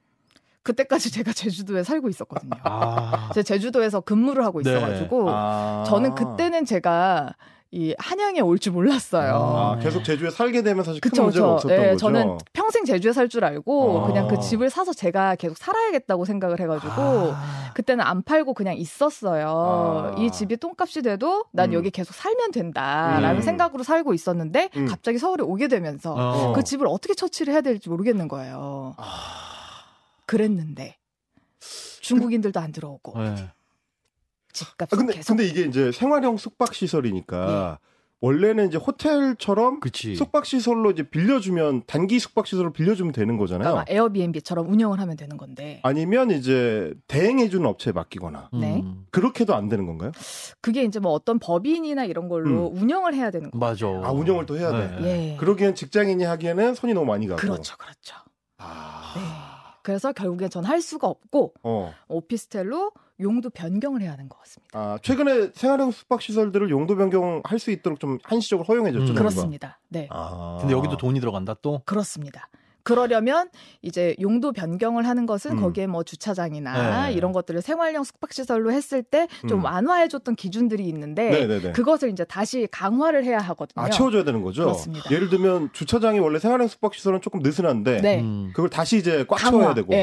그때까지 0.64 1.12
제가 1.12 1.34
제주도에 1.34 1.84
살고 1.84 2.08
있었거든요. 2.10 2.52
아... 2.64 3.32
제가 3.34 3.44
제주도에서 3.44 4.02
근무를 4.02 4.46
하고 4.46 4.62
네. 4.62 4.70
있어가지고 4.70 5.24
네. 5.24 5.32
아... 5.34 5.84
저는 5.88 6.16
그때는 6.16 6.66
제가 6.66 7.36
이 7.74 7.96
한양에 7.98 8.42
올 8.42 8.60
줄 8.60 8.74
몰랐어요. 8.74 9.34
아, 9.34 9.80
계속 9.80 10.04
제주에 10.04 10.30
살게 10.30 10.62
되면 10.62 10.84
사실 10.84 11.00
그쵸, 11.00 11.16
큰 11.16 11.24
문제가 11.24 11.46
저, 11.48 11.54
없었던 11.54 11.78
네, 11.78 11.86
거죠. 11.92 11.98
저는 11.98 12.38
평생 12.52 12.84
제주에 12.84 13.14
살 13.14 13.30
줄 13.30 13.46
알고 13.46 14.02
아. 14.04 14.08
그냥 14.08 14.28
그 14.28 14.40
집을 14.42 14.70
사서 14.70 14.92
제가 14.92 15.36
계속 15.36 15.58
살아야겠다고 15.58 16.26
생각을 16.26 16.60
해가지고 16.60 16.92
아. 16.92 17.72
그때는 17.74 18.04
안 18.04 18.24
팔고 18.24 18.54
그냥 18.56 18.76
있었어요. 18.76 19.48
아. 19.48 20.16
이 20.20 20.30
집이 20.30 20.58
똥값이 20.58 21.02
돼도 21.02 21.46
난 21.54 21.70
음. 21.70 21.74
여기 21.76 21.92
계속 21.92 22.14
살면 22.14 22.52
된다라는 22.52 23.38
음. 23.38 23.42
생각으로 23.42 23.84
살고 23.84 24.14
있었는데 24.14 24.70
음. 24.76 24.86
갑자기 24.88 25.18
서울에 25.18 25.42
오게 25.44 25.70
되면서 25.70 26.14
어. 26.14 26.54
그 26.54 26.64
집을 26.66 26.88
어떻게 26.88 27.14
처치를 27.14 27.54
해야 27.54 27.62
될지 27.62 27.88
모르겠는 27.90 28.28
거예요. 28.28 28.96
아. 28.98 29.06
그랬는데 30.26 30.98
중국인들도 32.02 32.60
안 32.60 32.74
들어오고. 32.74 33.18
네. 33.18 33.36
집값 34.54 34.92
아, 34.94 34.96
근데, 34.98 35.14
계속. 35.14 35.28
근데 35.36 35.46
이게 35.48 35.62
이제 35.64 35.92
생활형 35.92 36.38
숙박 36.38 36.74
시설이니까 36.74 37.80
예. 37.82 37.92
원래는 38.24 38.68
이제 38.68 38.78
호텔처럼 38.78 39.80
그치. 39.80 40.16
숙박 40.16 40.46
시설로 40.46 40.92
이제 40.92 41.02
빌려주면 41.02 41.84
단기 41.88 42.20
숙박 42.20 42.46
시설로 42.46 42.72
빌려주면 42.72 43.14
되는 43.14 43.36
거잖아요. 43.36 43.72
그러니까 43.72 43.92
에어비앤비처럼 43.92 44.72
운영을 44.72 45.00
하면 45.00 45.18
되는 45.18 45.38
건데 45.38 45.80
아니면 45.82 46.30
이제 46.30 46.94
대행해주는 47.08 47.66
업체에 47.68 47.94
맡기거나 47.94 48.50
네. 48.54 48.82
음. 48.82 49.08
그렇게도 49.10 49.56
안 49.56 49.70
되는 49.70 49.88
건가요? 49.88 50.12
그게 50.62 50.84
이제 50.84 51.00
뭐 51.00 51.14
어떤 51.14 51.40
법인이나 51.40 52.06
이런 52.06 52.30
걸로 52.30 52.68
운영을 52.68 53.16
해야 53.16 53.32
되는 53.32 53.50
거예요. 53.50 53.60
맞아. 53.60 53.88
아 54.08 54.12
운영을 54.12 54.46
또 54.46 54.56
해야 54.56 54.72
돼. 54.72 55.00
네. 55.02 55.32
예. 55.34 55.38
그러기엔 55.38 55.74
직장인이 55.74 56.24
하기에는 56.24 56.76
손이 56.76 56.94
너무 56.94 57.08
많이 57.08 57.26
가고. 57.26 57.42
그렇죠, 57.42 57.76
그렇죠. 57.78 58.16
아. 58.60 59.14
네. 59.16 59.22
그래서 59.84 60.12
결국엔 60.14 60.52
전 60.52 60.64
할 60.64 60.80
수가 60.80 61.08
없고 61.08 61.56
어. 61.64 61.92
오피스텔로 62.08 62.92
용도 63.22 63.50
변경을 63.50 64.02
해야 64.02 64.12
하는 64.12 64.28
것 64.30 64.40
같습니다. 64.40 64.78
아 64.78 64.98
최근에 65.02 65.52
생활형 65.54 65.92
숙박 65.92 66.22
시설들을 66.22 66.70
용도 66.70 66.96
변경할 66.96 67.60
수 67.60 67.72
있도록 67.72 68.00
좀 68.00 68.18
한시적으로 68.24 68.66
허용해 68.66 68.92
줬죠. 68.92 69.04
음. 69.04 69.08
정부가. 69.08 69.30
그렇습니다. 69.30 69.80
네, 69.90 70.08
아. 70.10 70.58
근데 70.60 70.74
여기도 70.74 70.98
돈이 70.98 71.20
들어간다 71.20 71.56
또? 71.62 71.82
그렇습니다. 71.86 72.50
그러려면 72.84 73.50
이제 73.82 74.16
용도 74.22 74.52
변경을 74.52 75.08
하는 75.08 75.26
것은 75.26 75.52
음. 75.52 75.62
거기에 75.62 75.88
뭐 75.88 76.04
주차장이나 76.04 77.08
네. 77.08 77.14
이런 77.14 77.32
것들을 77.32 77.62
생활형 77.62 78.04
숙박시설로 78.04 78.72
했을 78.72 79.04
때좀 79.04 79.60
음. 79.60 79.64
완화해줬던 79.64 80.36
기준들이 80.36 80.84
있는데 80.88 81.30
네네네. 81.30 81.72
그것을 81.74 82.10
이제 82.10 82.24
다시 82.24 82.68
강화를 82.72 83.24
해야 83.26 83.40
하거든요. 83.40 83.86
아 83.86 83.90
채워줘야 83.90 84.24
되는 84.24 84.42
거죠. 84.42 84.64
그렇습니다. 84.64 85.10
예를 85.12 85.30
들면 85.30 85.70
주차장이 85.74 86.20
원래 86.20 86.40
생활형 86.40 86.68
숙박 86.68 86.94
시설은 86.94 87.22
조금 87.22 87.42
느슨한데 87.42 88.02
네. 88.02 88.22
음. 88.22 88.52
그걸 88.56 88.70
다시 88.70 88.98
이제 88.98 89.26
꽉 89.28 89.38
강화. 89.38 89.52
채워야 89.52 89.74
되고. 89.74 89.94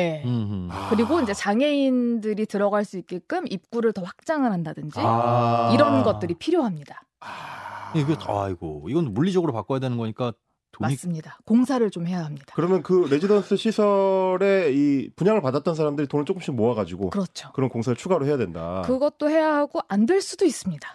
아. 0.70 0.88
그리고 0.90 1.20
이제 1.20 1.34
장애인들이 1.34 2.46
들어갈 2.46 2.84
수 2.84 2.98
있게끔 2.98 3.46
입구를 3.48 3.92
더 3.92 4.02
확장을 4.02 4.50
한다든지 4.50 4.98
아. 5.02 5.70
이런 5.74 6.02
것들이 6.02 6.34
필요합니다. 6.34 7.02
아. 7.20 7.92
이거 7.94 8.14
아이고 8.26 8.86
이건 8.88 9.14
물리적으로 9.14 9.52
바꿔야 9.52 9.78
되는 9.78 9.96
거니까 9.96 10.32
돈이 10.72 10.92
맞습니다. 10.92 11.38
공사를 11.44 11.88
좀 11.90 12.06
해야 12.06 12.24
합니다. 12.24 12.52
그러면 12.54 12.82
그 12.82 13.06
레지던스 13.10 13.56
시설에 13.56 14.70
이 14.72 15.10
분양을 15.16 15.40
받았던 15.40 15.74
사람들이 15.74 16.06
돈을 16.08 16.24
조금씩 16.24 16.54
모아가지고 16.54 17.10
그렇죠. 17.10 17.50
그런 17.52 17.68
공사를 17.70 17.96
추가로 17.96 18.26
해야 18.26 18.36
된다. 18.36 18.82
그것도 18.86 19.28
해야 19.30 19.54
하고 19.56 19.80
안 19.88 20.06
될 20.06 20.20
수도 20.20 20.44
있습니다. 20.44 20.88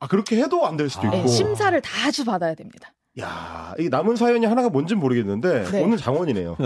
아 0.00 0.06
그렇게 0.06 0.36
해도 0.42 0.66
안 0.66 0.76
될 0.76 0.88
수도 0.88 1.02
아. 1.02 1.14
있고. 1.14 1.16
네, 1.16 1.26
심사를 1.28 1.80
다주 1.80 2.24
받아야 2.24 2.54
됩니다. 2.54 2.92
야, 3.20 3.74
이 3.80 3.88
남은 3.88 4.14
사연이 4.16 4.46
하나가 4.46 4.68
뭔진 4.68 4.98
모르겠는데 5.00 5.64
네. 5.70 5.82
오늘 5.82 5.96
장원이네요. 5.98 6.56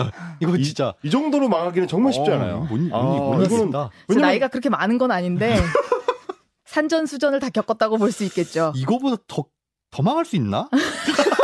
이거 0.40 0.56
이- 0.56 0.62
진짜 0.64 0.92
이 1.02 1.08
정도로 1.10 1.48
망하기는 1.48 1.88
정말 1.88 2.12
쉽지 2.12 2.30
어, 2.30 2.34
않아요. 2.34 2.58
뭔, 2.68 2.88
뭔, 2.88 2.92
아, 2.92 3.02
뭔 3.02 3.44
이거는 3.44 3.72
왜냐면 4.08 4.22
나이가 4.28 4.48
그렇게 4.48 4.68
많은 4.68 4.98
건 4.98 5.10
아닌데 5.12 5.56
산전수전을 6.66 7.40
다 7.40 7.48
겪었다고 7.50 7.96
볼 7.98 8.12
수 8.12 8.24
있겠죠. 8.24 8.72
이거보다 8.76 9.16
더, 9.26 9.44
더 9.90 10.02
망할 10.02 10.24
수 10.24 10.36
있나? 10.36 10.68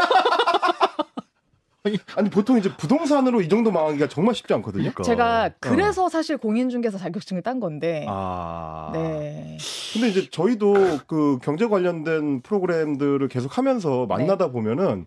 아니 2.16 2.30
보통 2.30 2.58
이제 2.58 2.70
부동산으로 2.76 3.40
이 3.40 3.48
정도 3.48 3.70
망하기가 3.70 4.08
정말 4.08 4.34
쉽지 4.34 4.52
않거든요. 4.54 4.90
그러니까. 4.92 5.02
제가 5.02 5.50
그래서 5.60 6.08
사실 6.08 6.36
공인중개사 6.36 6.98
자격증을 6.98 7.42
딴 7.42 7.60
건데. 7.60 8.04
아. 8.08 8.90
네. 8.92 9.58
근데 9.92 10.08
이제 10.08 10.28
저희도 10.30 11.00
그 11.06 11.38
경제 11.42 11.66
관련된 11.66 12.42
프로그램들을 12.42 13.26
계속 13.28 13.56
하면서 13.58 14.06
만나다 14.06 14.50
보면은 14.50 15.06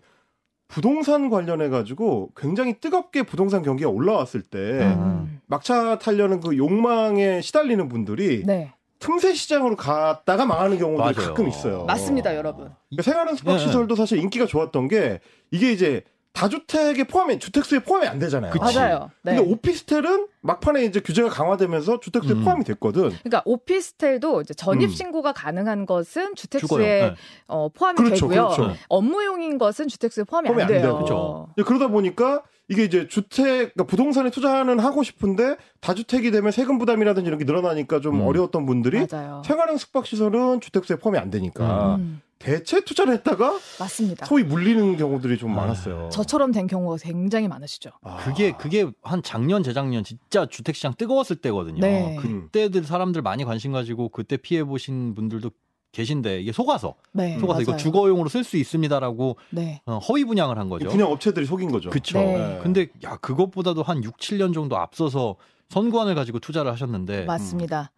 부동산 0.68 1.30
관련해 1.30 1.68
가지고 1.68 2.32
굉장히 2.36 2.80
뜨겁게 2.80 3.24
부동산 3.24 3.62
경기가 3.62 3.90
올라왔을 3.90 4.42
때 4.42 4.58
음. 4.58 5.42
막차 5.48 6.00
타려는 6.00 6.40
그 6.40 6.58
욕망에 6.58 7.42
시달리는 7.42 7.90
분들이 7.90 8.44
네. 8.46 8.74
틈새 9.00 9.34
시장으로 9.34 9.76
갔다가 9.76 10.46
망하는 10.46 10.78
경우도 10.78 11.00
맞아요. 11.02 11.14
가끔 11.16 11.50
있어요. 11.50 11.84
맞습니다, 11.86 12.36
여러분. 12.36 12.70
그러니까 12.90 13.04
생활은 13.04 13.36
숙박 13.36 13.58
네. 13.58 13.60
시설도 13.66 13.96
사실 13.96 14.20
인기가 14.20 14.46
좋았던 14.46 14.88
게 14.88 15.20
이게 15.50 15.72
이제 15.74 16.04
다주택에 16.34 17.04
포함이 17.04 17.40
주택수에 17.40 17.80
포함이 17.80 18.08
안 18.08 18.18
되잖아요. 18.20 18.52
그치. 18.52 18.78
맞아요. 18.78 19.10
네. 19.22 19.36
근데 19.36 19.52
오피스텔은 19.52 20.28
막판에 20.42 20.86
이제 20.86 21.00
규제가 21.00 21.30
강화되면서 21.30 22.00
주택수에 22.00 22.36
음. 22.36 22.44
포함이 22.44 22.64
됐거든. 22.64 23.10
그러니까 23.10 23.42
오피스텔도 23.46 24.42
이제 24.42 24.54
전입 24.54 24.90
음. 24.90 24.94
신고가 24.94 25.34
가능한 25.34 25.86
것은. 25.86 26.36
주택수에 26.36 26.78
네. 27.10 27.16
어, 27.48 27.70
포함이 27.70 27.98
그렇죠, 27.98 28.28
되고요. 28.28 28.48
그렇죠. 28.50 28.74
업무용인 28.90 29.58
것은 29.58 29.88
주택수에 29.88 30.24
포함이, 30.24 30.48
포함이 30.48 30.64
안 30.64 30.68
안 30.68 30.74
돼요. 30.74 30.82
돼요. 30.82 30.96
그렇죠. 30.96 31.48
그러다 31.66 31.88
보니까 31.90 32.42
이게 32.70 32.86
이제 32.86 33.08
주택, 33.10 33.44
그러니까 33.74 33.84
부동산에 33.84 34.30
투자는 34.30 34.80
하고 34.80 35.04
싶은데 35.04 35.58
다주택이 35.82 36.32
되면 36.32 36.52
세금 36.52 36.78
부담이라든지 36.78 37.28
이런 37.28 37.38
게 37.38 37.44
늘어나니까 37.46 38.00
좀 38.00 38.22
음. 38.22 38.26
어려웠던 38.26 38.66
분들이 38.66 39.06
맞아요. 39.12 39.42
생활형 39.46 39.76
숙박 39.78 40.06
시설은 40.06 40.62
주택수에 40.62 40.96
포함이 40.96 41.20
안 41.20 41.30
되니까 41.30 41.96
음, 41.96 42.22
대체 42.44 42.82
투자를 42.82 43.14
했다가 43.14 43.58
맞습니다. 43.80 44.26
소위 44.26 44.44
물리는 44.44 44.98
경우들이 44.98 45.38
좀 45.38 45.52
아, 45.52 45.62
많았어요. 45.62 46.10
저처럼 46.12 46.52
된 46.52 46.68
경우가 46.68 46.98
굉장히 47.02 47.48
많으시죠. 47.48 47.92
아. 48.02 48.18
그게 48.18 48.52
그게 48.52 48.90
한 49.02 49.22
작년 49.24 49.64
재작년 49.64 50.04
진짜 50.04 50.46
주택 50.46 50.76
시장 50.76 50.94
뜨거웠을 50.98 51.38
때거든요. 51.38 51.80
네. 51.82 52.18
음. 52.18 52.48
그때들 52.52 52.84
사람들 52.84 53.22
많이 53.22 53.44
관심 53.44 53.72
가지고 53.72 54.10
그때 54.10 54.38
피해 54.38 54.64
보신 54.64 55.14
분들도 55.14 55.52
계신데 55.92 56.40
이게 56.42 56.52
속아서 56.54 56.96
네, 57.12 57.38
속아서 57.38 57.62
이거 57.62 57.72
맞아요. 57.72 57.82
주거용으로 57.82 58.30
쓸 58.30 58.44
수 58.44 58.56
있습니다라고 58.58 59.36
네. 59.50 59.82
어, 59.86 59.98
허위 59.98 60.24
분양을 60.24 60.58
한이 60.58 60.70
거죠. 60.70 60.90
분양 60.90 61.12
업체들이 61.12 61.46
속인 61.46 61.70
거죠. 61.72 61.90
그쵸. 61.90 62.18
네. 62.18 62.60
근데 62.64 62.88
야 63.04 63.18
그것보다도 63.18 63.84
한 63.84 64.04
6, 64.04 64.18
7년 64.18 64.54
정도 64.54 64.78
앞서서 64.78 65.36
선관을 65.70 66.16
가지고 66.16 66.40
투자를 66.40 66.72
하셨는데 66.72 67.26
맞습니다. 67.26 67.92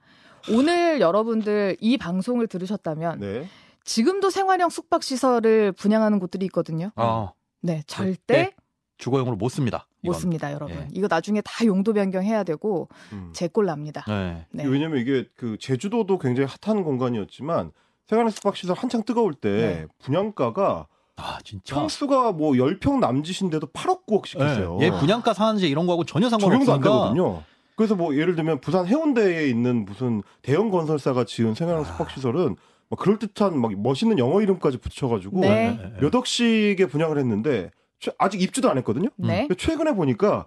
오늘 0.51 0.99
여러분들 0.99 1.77
이 1.79 1.97
방송을 1.97 2.47
들으셨다면 2.47 3.19
네. 3.19 3.47
지금도 3.83 4.29
생활형 4.29 4.69
숙박 4.69 5.03
시설을 5.03 5.71
분양하는 5.73 6.19
곳들이 6.19 6.45
있거든요. 6.47 6.91
아, 6.95 7.31
네, 7.61 7.83
절대 7.87 8.33
네. 8.35 8.51
주거용으로 8.97 9.35
못 9.35 9.49
씁니다. 9.49 9.87
못 10.01 10.11
이건. 10.11 10.21
씁니다, 10.21 10.51
여러분. 10.53 10.75
예. 10.75 10.87
이거 10.93 11.07
나중에 11.09 11.41
다 11.41 11.65
용도 11.65 11.93
변경해야 11.93 12.43
되고 12.43 12.87
음. 13.11 13.31
제꼴 13.33 13.65
납니다. 13.65 14.03
네. 14.07 14.45
네. 14.51 14.65
왜냐면 14.65 14.99
이게 14.99 15.25
그 15.35 15.57
제주도도 15.59 16.17
굉장히 16.19 16.49
핫한 16.61 16.83
공간이었지만 16.83 17.71
생활형 18.07 18.29
숙박 18.31 18.55
시설 18.55 18.77
한창 18.77 19.03
뜨거울 19.03 19.33
때 19.33 19.49
네. 19.49 19.85
분양가가 19.99 20.87
아 21.15 21.37
진짜. 21.43 21.75
평수가 21.75 22.31
뭐 22.33 22.53
10평 22.53 22.99
남짓인데도 22.99 23.67
8억 23.67 24.05
9억씩 24.07 24.41
했어요. 24.41 24.77
예, 24.81 24.89
분양가 24.91 25.33
상한제 25.33 25.67
이런 25.67 25.85
거하고 25.85 26.05
전혀 26.05 26.27
적용도 26.29 26.55
안 26.55 26.65
상관없으니까. 26.65 26.89
되거든요. 27.13 27.43
그래서 27.75 27.95
뭐 27.95 28.15
예를 28.15 28.35
들면 28.35 28.61
부산 28.61 28.85
해운대에 28.87 29.47
있는 29.47 29.85
무슨 29.85 30.21
대형 30.41 30.69
건설사가 30.69 31.23
지은 31.25 31.53
생활형 31.55 31.83
숙박 31.85 32.09
시설은 32.11 32.55
막 32.93 32.99
그럴 32.99 33.17
듯한 33.17 33.59
막 33.59 33.73
멋있는 33.81 34.19
영어 34.19 34.39
이름까지 34.41 34.77
붙여가지고 34.77 35.39
네. 35.39 35.79
몇 35.99 36.13
억씩에 36.13 36.85
분양을 36.85 37.17
했는데 37.17 37.71
최- 37.99 38.11
아직 38.19 38.39
입주도 38.39 38.69
안 38.69 38.77
했거든요. 38.77 39.09
네. 39.15 39.47
근데 39.47 39.55
최근에 39.55 39.93
보니까 39.95 40.45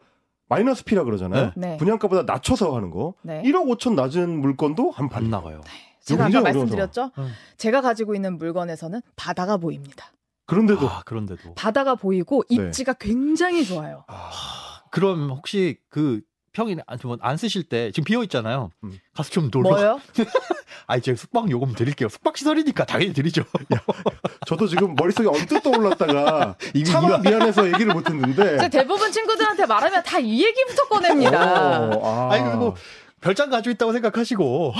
마이너스 0.48 0.84
피라 0.84 1.02
그러잖아요. 1.02 1.50
네. 1.56 1.76
분양가보다 1.78 2.22
낮춰서 2.22 2.76
하는 2.76 2.90
거. 2.90 3.14
네. 3.22 3.42
1억 3.42 3.66
5천 3.66 3.94
낮은 3.94 4.40
물건도 4.40 4.92
한안 4.92 5.08
반. 5.10 5.28
나가요. 5.28 5.60
제가 6.02 6.26
아까 6.26 6.40
말씀드렸죠? 6.40 7.10
응. 7.18 7.28
제가 7.56 7.80
가지고 7.80 8.14
있는 8.14 8.38
물건에서는 8.38 9.00
바다가 9.16 9.56
보입니다. 9.56 10.12
그런데도 10.46 10.88
아, 10.88 11.02
그런데도. 11.04 11.54
바다가 11.54 11.96
보이고 11.96 12.44
네. 12.48 12.54
입지가 12.66 12.92
굉장히 12.92 13.64
좋아요. 13.64 14.04
아, 14.06 14.30
그럼 14.92 15.30
혹시 15.30 15.78
그 15.88 16.20
평일에 16.56 16.82
안, 17.20 17.36
쓰실 17.36 17.64
때 17.64 17.90
지금 17.92 18.04
비어 18.04 18.22
있잖아요. 18.22 18.70
음. 18.82 18.98
가서 19.14 19.28
좀 19.28 19.50
놀러. 19.52 19.70
뭐요? 19.70 20.00
아니 20.88 21.02
제가 21.02 21.16
숙박 21.16 21.50
요금 21.50 21.74
드릴게요. 21.74 22.08
숙박 22.08 22.38
시설이니까 22.38 22.86
당연히 22.86 23.12
드리죠. 23.12 23.44
저도 24.46 24.66
지금 24.66 24.94
머릿속에 24.94 25.28
언뜻 25.28 25.60
떠올랐다가 25.62 26.56
차마 26.86 27.18
미안해서 27.18 27.66
얘기를 27.68 27.92
못 27.92 28.08
했는데. 28.08 28.58
제 28.58 28.68
대부분 28.70 29.12
친구들한테 29.12 29.66
말하면 29.66 30.02
다 30.02 30.16
이 30.18 30.42
얘기부터 30.42 30.88
꺼냅니다. 30.88 31.80
어, 31.94 32.30
아. 32.30 32.32
아니 32.34 32.42
그리고 32.42 32.74
별장 33.20 33.50
가지고 33.50 33.72
있다고 33.72 33.92
생각하시고 33.92 34.74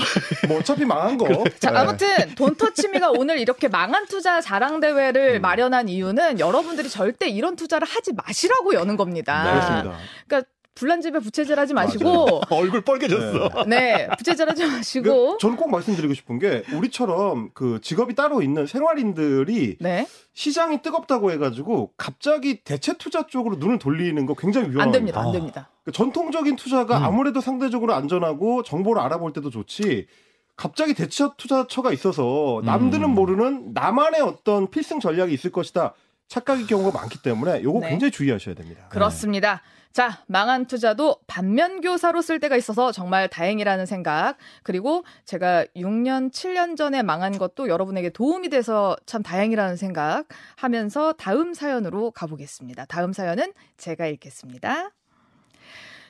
뭐 0.47 0.57
어차피 0.59 0.83
망한 0.83 1.17
거. 1.17 1.43
자, 1.59 1.69
네. 1.71 1.77
아무튼 1.77 2.07
돈터치미가 2.35 3.11
오늘 3.11 3.37
이렇게 3.39 3.67
망한 3.67 4.07
투자 4.07 4.41
자랑 4.41 4.79
대회를 4.79 5.35
음. 5.35 5.41
마련한 5.41 5.89
이유는 5.89 6.39
여러분들이 6.39 6.89
절대 6.89 7.29
이런 7.29 7.55
투자를 7.55 7.87
하지 7.87 8.13
마시라고 8.13 8.73
여는 8.73 8.97
겁니다. 8.97 9.43
네, 9.43 9.51
그렇습니다. 9.51 9.97
그러니까 10.27 10.49
불난 10.77 11.01
집에 11.01 11.19
부채질 11.19 11.59
하지 11.59 11.73
마시고 11.73 12.41
얼굴 12.51 12.81
빨개졌어. 12.81 13.65
네, 13.65 14.07
부채질 14.17 14.47
하지 14.47 14.63
그, 14.63 14.69
마시고 14.69 15.37
저는 15.39 15.57
꼭 15.57 15.71
말씀드리고 15.71 16.13
싶은 16.13 16.37
게 16.37 16.63
우리처럼 16.71 17.49
그 17.53 17.79
직업이 17.81 18.13
따로 18.13 18.43
있는 18.43 18.67
생활인들이 18.67 19.77
네, 19.79 20.07
시장이 20.33 20.83
뜨겁다고 20.83 21.31
해가지고 21.31 21.93
갑자기 21.97 22.63
대체 22.63 22.93
투자 22.93 23.25
쪽으로 23.25 23.55
눈을 23.55 23.79
돌리는 23.79 24.23
거 24.27 24.35
굉장히 24.35 24.69
위험합니다. 24.69 24.83
안 24.83 24.91
됩니다. 24.91 25.19
안 25.21 25.27
아. 25.27 25.31
됩니다. 25.31 25.69
그 25.83 25.91
전통적인 25.91 26.55
투자가 26.55 26.99
음. 26.99 27.03
아무래도 27.05 27.41
상대적으로 27.41 27.93
안전하고 27.93 28.61
정보를 28.63 29.01
알아볼 29.01 29.33
때도 29.33 29.49
좋지. 29.49 30.07
갑자기 30.55 30.93
대체 30.93 31.27
투자처가 31.37 31.91
있어서 31.93 32.61
남들은 32.65 33.03
음. 33.03 33.15
모르는 33.15 33.73
나만의 33.73 34.21
어떤 34.21 34.69
필승 34.69 34.99
전략이 34.99 35.33
있을 35.33 35.51
것이다. 35.51 35.93
착각의 36.27 36.65
경우가 36.67 36.97
많기 36.97 37.21
때문에 37.21 37.63
요거 37.63 37.79
네. 37.79 37.89
굉장히 37.89 38.11
주의하셔야 38.11 38.53
됩니다. 38.53 38.87
그렇습니다. 38.89 39.61
네. 39.63 39.76
자, 39.91 40.23
망한 40.27 40.67
투자도 40.67 41.17
반면교사로 41.27 42.21
쓸 42.21 42.39
때가 42.39 42.55
있어서 42.55 42.91
정말 42.91 43.27
다행이라는 43.27 43.85
생각. 43.85 44.35
그리고 44.63 45.03
제가 45.25 45.65
6년, 45.75 46.31
7년 46.31 46.77
전에 46.77 47.01
망한 47.01 47.37
것도 47.37 47.67
여러분에게 47.67 48.11
도움이 48.11 48.49
돼서 48.49 48.95
참 49.05 49.23
다행이라는 49.23 49.75
생각 49.75 50.25
하면서 50.55 51.13
다음 51.13 51.53
사연으로 51.53 52.11
가보겠습니다. 52.11 52.85
다음 52.85 53.13
사연은 53.13 53.53
제가 53.77 54.05
읽겠습니다. 54.07 54.91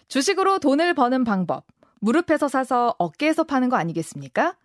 주식으로 0.07 0.59
돈을 0.59 0.93
버는 0.93 1.23
방법. 1.23 1.65
무릎에서 1.99 2.47
사서 2.47 2.95
어깨에서 2.97 3.43
파는 3.45 3.69
거 3.69 3.77
아니겠습니까? 3.77 4.55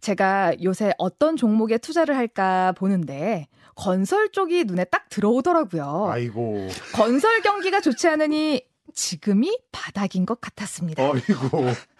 제가 0.00 0.54
요새 0.62 0.92
어떤 0.98 1.36
종목에 1.36 1.78
투자를 1.78 2.16
할까 2.16 2.72
보는데 2.76 3.46
건설 3.74 4.30
쪽이 4.30 4.64
눈에 4.64 4.84
딱 4.84 5.08
들어오더라고요. 5.08 6.08
아이고. 6.10 6.68
건설 6.94 7.40
경기가 7.42 7.80
좋지 7.80 8.08
않으니 8.08 8.62
지금이 8.94 9.56
바닥인 9.72 10.26
것 10.26 10.40
같았습니다. 10.40 11.02
아이고. 11.02 11.66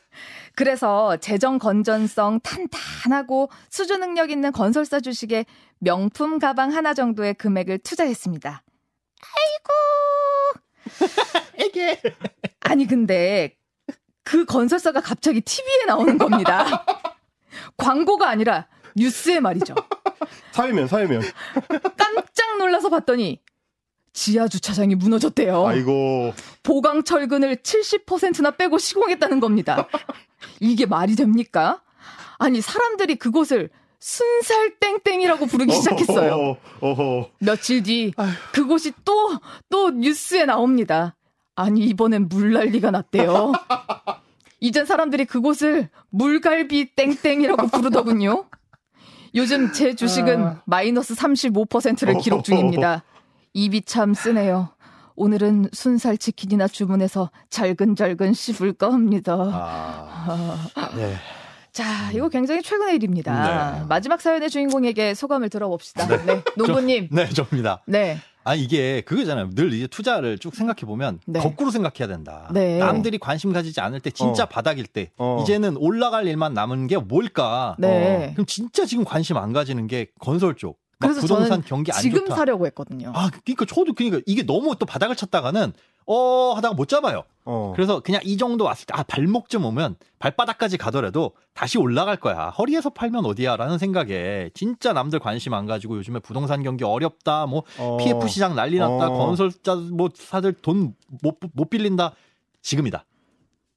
그래서 0.57 1.17
재정 1.19 1.59
건전성 1.59 2.41
탄탄하고 2.41 3.49
수주 3.71 3.99
능력 3.99 4.31
있는 4.31 4.51
건설사 4.51 4.99
주식에 4.99 5.45
명품 5.79 6.41
가방 6.41 6.73
하나 6.73 6.95
정도의 6.95 7.35
금액을 7.35 7.79
투자했습니다. 7.79 8.63
아이고. 9.23 9.75
이게 11.65 12.01
아니 12.61 12.87
근데 12.87 13.57
그 14.25 14.45
건설사가 14.45 15.01
갑자기 15.01 15.41
TV에 15.41 15.85
나오는 15.87 16.19
겁니다. 16.19 16.85
광고가 17.77 18.29
아니라 18.29 18.67
뉴스에 18.97 19.41
말이죠. 19.41 19.75
사회면 20.53 20.89
사회면. 20.89 21.23
깜짝 21.97 22.59
놀라서 22.59 22.89
봤더니 22.89 23.41
지하 24.13 24.49
주차장이 24.49 24.95
무너졌대요. 24.97 25.67
아이고. 25.67 26.35
보강 26.63 27.05
철근을 27.05 27.57
70%나 27.57 28.53
빼고 28.53 28.79
시공했다는 28.79 29.39
겁니다. 29.41 29.87
이게 30.61 30.87
말이 30.87 31.15
됩니까? 31.15 31.83
아니 32.39 32.61
사람들이 32.61 33.17
그곳을 33.17 33.71
순살 34.01 34.77
땡땡이라고 34.79 35.47
부르기 35.47 35.73
시작했어요. 35.73 36.33
어허, 36.35 36.57
어허. 36.81 37.31
며칠 37.41 37.83
뒤 37.83 38.13
그곳이 38.53 38.93
또또 39.05 39.91
뉴스에 39.91 40.45
나옵니다. 40.45 41.17
아니 41.57 41.81
이번엔 41.87 42.29
물난리가 42.29 42.93
났대요. 42.93 43.53
이젠 44.61 44.87
사람들이 44.87 45.25
그곳을 45.25 45.89
물갈비 46.11 46.95
땡땡이라고 46.97 47.69
부르더군요. 47.69 48.45
요즘 49.35 49.73
제 49.73 49.95
주식은 49.95 50.45
아... 50.45 50.63
마이너스 50.65 51.15
35%를 51.15 52.19
기록 52.19 52.45
중입니다. 52.45 53.05
입이 53.55 53.83
참 53.83 54.15
쓰네요. 54.15 54.71
오늘은 55.17 55.71
순살 55.73 56.19
치킨이나 56.19 56.69
주문해서 56.69 57.31
잘근잘근 57.51 58.33
씹을 58.33 58.73
겁니다. 58.75 59.35
아... 59.35 60.91
네. 60.97 61.15
자, 61.73 62.11
이거 62.13 62.29
굉장히 62.29 62.63
최근의 62.63 62.97
일입니다. 62.97 63.79
네. 63.79 63.85
마지막 63.89 64.21
사연의 64.21 64.51
주인공에게 64.51 65.15
소감을 65.15 65.49
들어봅시다. 65.49 66.09
네, 66.09 66.25
네. 66.25 66.43
농부님. 66.57 67.09
네, 67.13 67.29
접니다. 67.29 67.83
네. 67.87 68.19
아 68.49 68.55
이게 68.55 69.03
그거잖아요. 69.03 69.51
늘 69.51 69.75
이제 69.75 69.87
투자를 69.87 70.39
쭉 70.39 70.57
생각해 70.57 70.81
보면 70.87 71.21
네. 71.27 71.39
거꾸로 71.39 71.71
생각해야 71.71 72.09
된다. 72.09 72.49
네. 72.55 72.79
남들이 72.79 73.19
관심 73.19 73.53
가지지 73.53 73.83
않을 73.83 74.01
때 74.01 74.11
진짜 74.11 74.45
어. 74.45 74.47
바닥일 74.47 74.87
때 74.87 75.11
어. 75.19 75.43
이제는 75.43 75.77
올라갈 75.77 76.27
일만 76.27 76.55
남은 76.55 76.87
게 76.87 76.97
뭘까? 76.97 77.77
네. 77.79 78.29
어. 78.31 78.33
그럼 78.33 78.47
진짜 78.47 78.87
지금 78.87 79.05
관심 79.05 79.37
안 79.37 79.53
가지는 79.53 79.87
게 79.87 80.07
건설 80.19 80.55
쪽. 80.57 80.79
그래서 80.99 81.21
부동산 81.21 81.63
경기 81.63 81.93
안 81.93 82.01
지금 82.01 82.21
좋다. 82.21 82.37
사려고 82.37 82.65
했거든요. 82.67 83.13
아, 83.15 83.31
그러니까 83.45 83.67
저도 83.67 83.93
그러니까 83.93 84.21
이게 84.25 84.45
너무 84.45 84.75
또 84.79 84.87
바닥을 84.87 85.15
쳤다가는 85.15 85.75
어 86.11 86.55
하다가 86.55 86.75
못 86.75 86.89
잡아요. 86.89 87.23
어. 87.45 87.73
그래서 87.77 88.01
그냥 88.01 88.21
이 88.25 88.37
정도 88.37 88.65
왔을 88.65 88.87
때 88.87 88.95
아 88.95 89.03
발목쯤 89.03 89.65
오면 89.65 89.97
발바닥까지 90.19 90.77
가더라도 90.79 91.33
다시 91.55 91.77
올라갈 91.79 92.17
거야. 92.17 92.49
허리에서 92.51 92.91
팔면 92.91 93.25
어디야라는 93.27 93.79
생각에 93.79 94.51
진짜 94.55 94.93
남들 94.93 95.19
관심 95.19 95.53
안 95.55 95.67
가지고 95.67 95.97
요즘에 95.99 96.19
부동산 96.21 96.63
경기 96.63 96.85
어렵다. 96.85 97.47
뭐 97.47 97.63
어. 97.79 97.97
PF 97.99 98.27
시장 98.29 98.55
난리 98.57 98.79
났다. 98.79 99.09
어. 99.09 99.19
건설자 99.19 99.75
뭐 99.77 100.09
사들 100.15 100.55
돈 100.55 100.95
못 101.23 101.37
못 101.53 101.69
빌린다. 101.71 102.13
지금이다. 102.63 103.05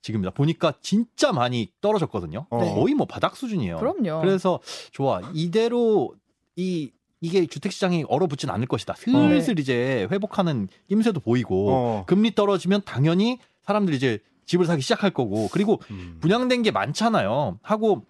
지금이다. 0.02 0.32
보니까 0.32 0.74
진짜 0.82 1.32
많이 1.32 1.72
떨어졌거든요. 1.82 2.48
어. 2.50 2.58
거의 2.76 2.96
뭐 2.96 3.06
바닥 3.06 3.36
수준이에요. 3.36 3.78
그럼요. 3.78 4.22
그래서 4.22 4.60
좋아. 4.92 5.22
이대로 5.34 6.16
이 6.56 6.92
이게 7.22 7.46
주택시장이 7.46 8.06
얼어붙진 8.08 8.50
않을 8.50 8.68
것이다. 8.68 8.96
슬슬 8.96 9.56
네. 9.56 9.62
이제 9.62 10.08
회복하는 10.12 10.68
임세도 10.90 11.20
보이고 11.20 11.68
어. 11.70 12.04
금리 12.08 12.34
떨어지면 12.34 12.82
당연히 12.84 13.40
사람들이 13.62 13.96
이제 13.96 14.20
집을 14.48 14.66
사기 14.66 14.82
시작할 14.82 15.12
거고 15.12 15.48
그리고 15.52 15.80
음. 15.92 16.18
분양된 16.20 16.64
게 16.64 16.72
많잖아요. 16.72 17.60
하고 17.62 18.06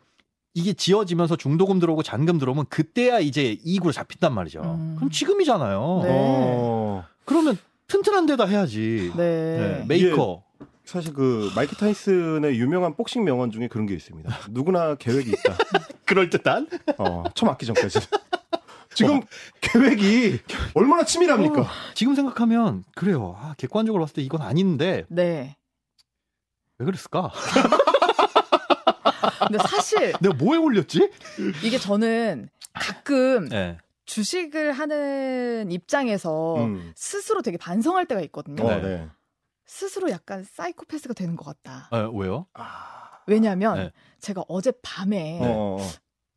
이게 0.54 0.74
지어지면서 0.74 1.36
중도금 1.36 1.80
들어오고 1.80 2.04
잔금 2.04 2.38
들어오면 2.40 2.66
그때야 2.70 3.20
이제 3.20 3.58
이익으로 3.64 3.92
잡힌단 3.92 4.34
말이죠. 4.34 4.62
음. 4.62 4.96
그럼 4.96 5.10
지금이잖아요. 5.10 6.00
네. 6.04 6.10
어. 6.10 7.06
그러면 7.26 7.58
튼튼한 7.88 8.26
데다 8.26 8.46
해야지. 8.46 9.12
네. 9.18 9.58
네. 9.58 9.86
메이커. 9.88 10.44
사실 10.86 11.14
그 11.14 11.50
마이크 11.56 11.76
타이슨의 11.76 12.60
유명한 12.60 12.96
복싱 12.96 13.24
명언 13.24 13.52
중에 13.52 13.68
그런 13.68 13.86
게 13.86 13.94
있습니다. 13.94 14.30
누구나 14.50 14.96
계획이 14.96 15.30
있다. 15.30 15.58
그럴 16.06 16.30
듯한? 16.30 16.68
어, 16.98 17.24
처음 17.36 17.50
맞기 17.50 17.66
전까지. 17.66 18.00
지금 18.94 19.18
어. 19.18 19.22
계획이 19.62 20.40
얼마나 20.74 21.04
치밀합니까? 21.04 21.62
어, 21.62 21.68
지금 21.94 22.16
생각하면 22.16 22.84
그래요. 22.96 23.36
아, 23.40 23.54
객관적으로 23.58 24.04
봤을 24.04 24.16
때 24.16 24.22
이건 24.22 24.42
아닌데. 24.42 25.06
네. 25.10 25.56
왜 26.78 26.86
그랬을까? 26.86 27.32
근데 29.48 29.58
사실 29.68 30.14
내가 30.22 30.36
뭐에 30.36 30.58
올렸지? 30.58 31.12
이게 31.64 31.78
저는 31.78 32.50
가끔 32.74 33.50
네. 33.50 33.78
주식을 34.06 34.74
하는 34.74 35.72
입장에서 35.72 36.64
음. 36.64 36.92
스스로 36.96 37.42
되게 37.42 37.58
반성할 37.58 38.06
때가 38.06 38.22
있거든요. 38.22 38.66
어, 38.66 38.82
네. 38.82 39.08
스스로 39.66 40.10
약간 40.10 40.44
사이코패스가 40.44 41.14
되는 41.14 41.36
것 41.36 41.46
같다. 41.46 41.88
아, 41.92 42.10
왜요? 42.14 42.48
아... 42.54 43.20
왜냐하면 43.28 43.78
네. 43.78 43.92
제가 44.20 44.44
어제 44.48 44.74
밤에 44.82 45.40
어, 45.42 45.46
어, 45.46 45.78
어. 45.80 45.88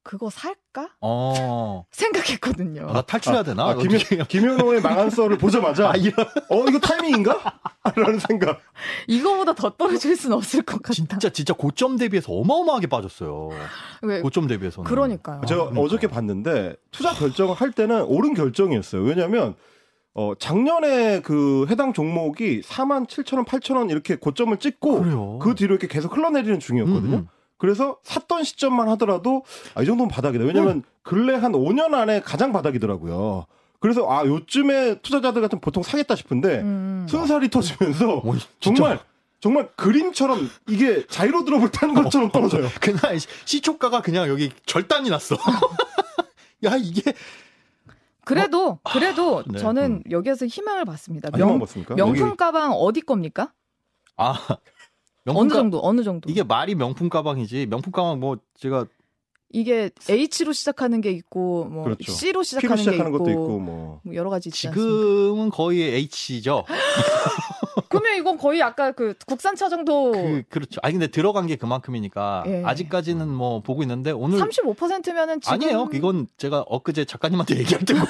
그거 0.04 0.30
살까? 0.30 0.90
어. 1.00 1.86
생각했거든요. 1.90 2.86
아, 2.88 2.92
나 2.92 3.02
탈출해야 3.02 3.42
되나? 3.42 3.70
아, 3.70 3.74
김현, 3.74 3.98
김현호의 4.28 4.82
망한 4.82 5.10
썰을 5.10 5.38
보자마자 5.38 5.90
아, 5.90 5.96
이런... 5.96 6.26
어 6.50 6.64
이거 6.68 6.78
타이밍인가? 6.78 7.60
라는 7.96 8.18
생각. 8.20 8.60
이거보다 9.08 9.54
더 9.54 9.70
떨어질 9.70 10.14
수는 10.16 10.36
없을 10.36 10.62
것 10.62 10.82
같다. 10.82 10.92
진짜 10.94 11.30
진짜 11.30 11.54
고점 11.54 11.96
대비해서 11.96 12.32
어마어마하게 12.32 12.86
빠졌어요. 12.86 13.48
왜? 14.02 14.20
고점 14.20 14.46
대비해서는. 14.46 14.88
그러니까요. 14.88 15.40
제가 15.46 15.64
그러니까. 15.64 15.80
어저께 15.82 16.06
봤는데 16.06 16.76
투자 16.90 17.12
결정을 17.12 17.54
할 17.54 17.72
때는 17.72 18.02
옳은 18.02 18.34
결정이었어요. 18.34 19.02
왜냐하면 19.02 19.56
어, 20.14 20.32
작년에 20.38 21.22
그 21.22 21.66
해당 21.68 21.92
종목이 21.92 22.60
4만 22.60 23.08
7천 23.08 23.36
원, 23.36 23.44
8천 23.44 23.76
원 23.76 23.90
이렇게 23.90 24.14
고점을 24.16 24.56
찍고 24.58 25.00
그래요. 25.00 25.38
그 25.40 25.54
뒤로 25.54 25.74
이렇게 25.74 25.88
계속 25.88 26.16
흘러내리는 26.16 26.60
중이었거든요. 26.60 27.16
음, 27.16 27.20
음. 27.20 27.28
그래서 27.58 27.98
샀던 28.02 28.44
시점만 28.44 28.88
하더라도 28.90 29.44
아, 29.74 29.82
이 29.82 29.86
정도면 29.86 30.08
바닥이다. 30.08 30.44
왜냐면 30.44 30.78
음. 30.78 30.82
근래 31.02 31.34
한 31.34 31.52
5년 31.52 31.94
안에 31.94 32.20
가장 32.20 32.52
바닥이더라고요. 32.52 33.46
그래서 33.80 34.10
아 34.10 34.24
요즘에 34.24 35.00
투자자들 35.02 35.42
같은 35.42 35.60
보통 35.60 35.82
사겠다 35.82 36.16
싶은데 36.16 36.60
음. 36.60 37.06
순살이 37.08 37.50
터지면서 37.50 38.22
오, 38.24 38.34
정말 38.58 38.98
정말 39.40 39.68
그림처럼 39.76 40.48
이게 40.68 41.06
자이로 41.06 41.44
드롭을 41.44 41.70
타는 41.70 41.94
것처럼 41.94 42.32
떨어져요. 42.32 42.66
그날 42.80 43.18
시초가가 43.44 44.00
그냥 44.00 44.28
여기 44.28 44.50
절단이 44.64 45.10
났어. 45.10 45.36
야 46.64 46.76
이게 46.78 47.12
그래도 48.24 48.68
어? 48.70 48.90
그래도 48.90 49.40
아, 49.40 49.44
네. 49.46 49.58
저는 49.58 50.02
음. 50.06 50.10
여기에서 50.10 50.46
희망을 50.46 50.86
봤습니다. 50.86 51.28
아, 51.30 51.36
명, 51.36 51.56
희망 51.56 51.66
명품 51.94 52.28
여기... 52.28 52.36
가방 52.38 52.72
어디 52.72 53.02
겁니까? 53.02 53.52
아 54.16 54.34
어느 55.26 55.48
정도 55.48 55.80
어느 55.82 56.02
정도 56.02 56.30
이게 56.30 56.42
말이 56.42 56.74
명품 56.74 57.08
가방이지 57.08 57.66
명품 57.66 57.92
가방 57.92 58.20
뭐 58.20 58.37
제가 58.58 58.87
이게 59.54 59.90
H로 60.08 60.52
시작하는 60.52 61.00
게 61.00 61.10
있고 61.12 61.66
뭐 61.66 61.84
그렇죠. 61.84 62.10
C로 62.10 62.42
시작하는, 62.42 62.76
시작하는 62.76 63.12
게 63.12 63.16
있고, 63.16 63.30
있고 63.30 63.58
뭐. 63.60 64.00
뭐. 64.02 64.14
여러 64.14 64.28
가지 64.28 64.48
있지 64.48 64.62
지금은 64.62 65.50
거의 65.50 65.94
H죠. 65.94 66.64
그러면 67.88 68.16
이건 68.18 68.37
거의 68.37 68.62
아까 68.62 68.90
그 68.90 69.14
국산차 69.26 69.68
정도 69.68 70.10
그, 70.10 70.42
그렇죠. 70.48 70.80
아니 70.82 70.94
근데 70.94 71.06
들어간 71.06 71.46
게 71.46 71.54
그만큼이니까 71.54 72.42
예. 72.46 72.62
아직까지는 72.64 73.28
뭐 73.28 73.60
보고 73.60 73.82
있는데 73.82 74.10
오늘 74.10 74.40
35%면은 74.40 75.40
지금 75.40 75.54
아니에요. 75.54 75.88
이건 75.92 76.26
제가 76.37 76.64
엊그제 76.66 77.04
작가님한테 77.04 77.56
얘기할 77.60 77.84
때고 77.84 78.00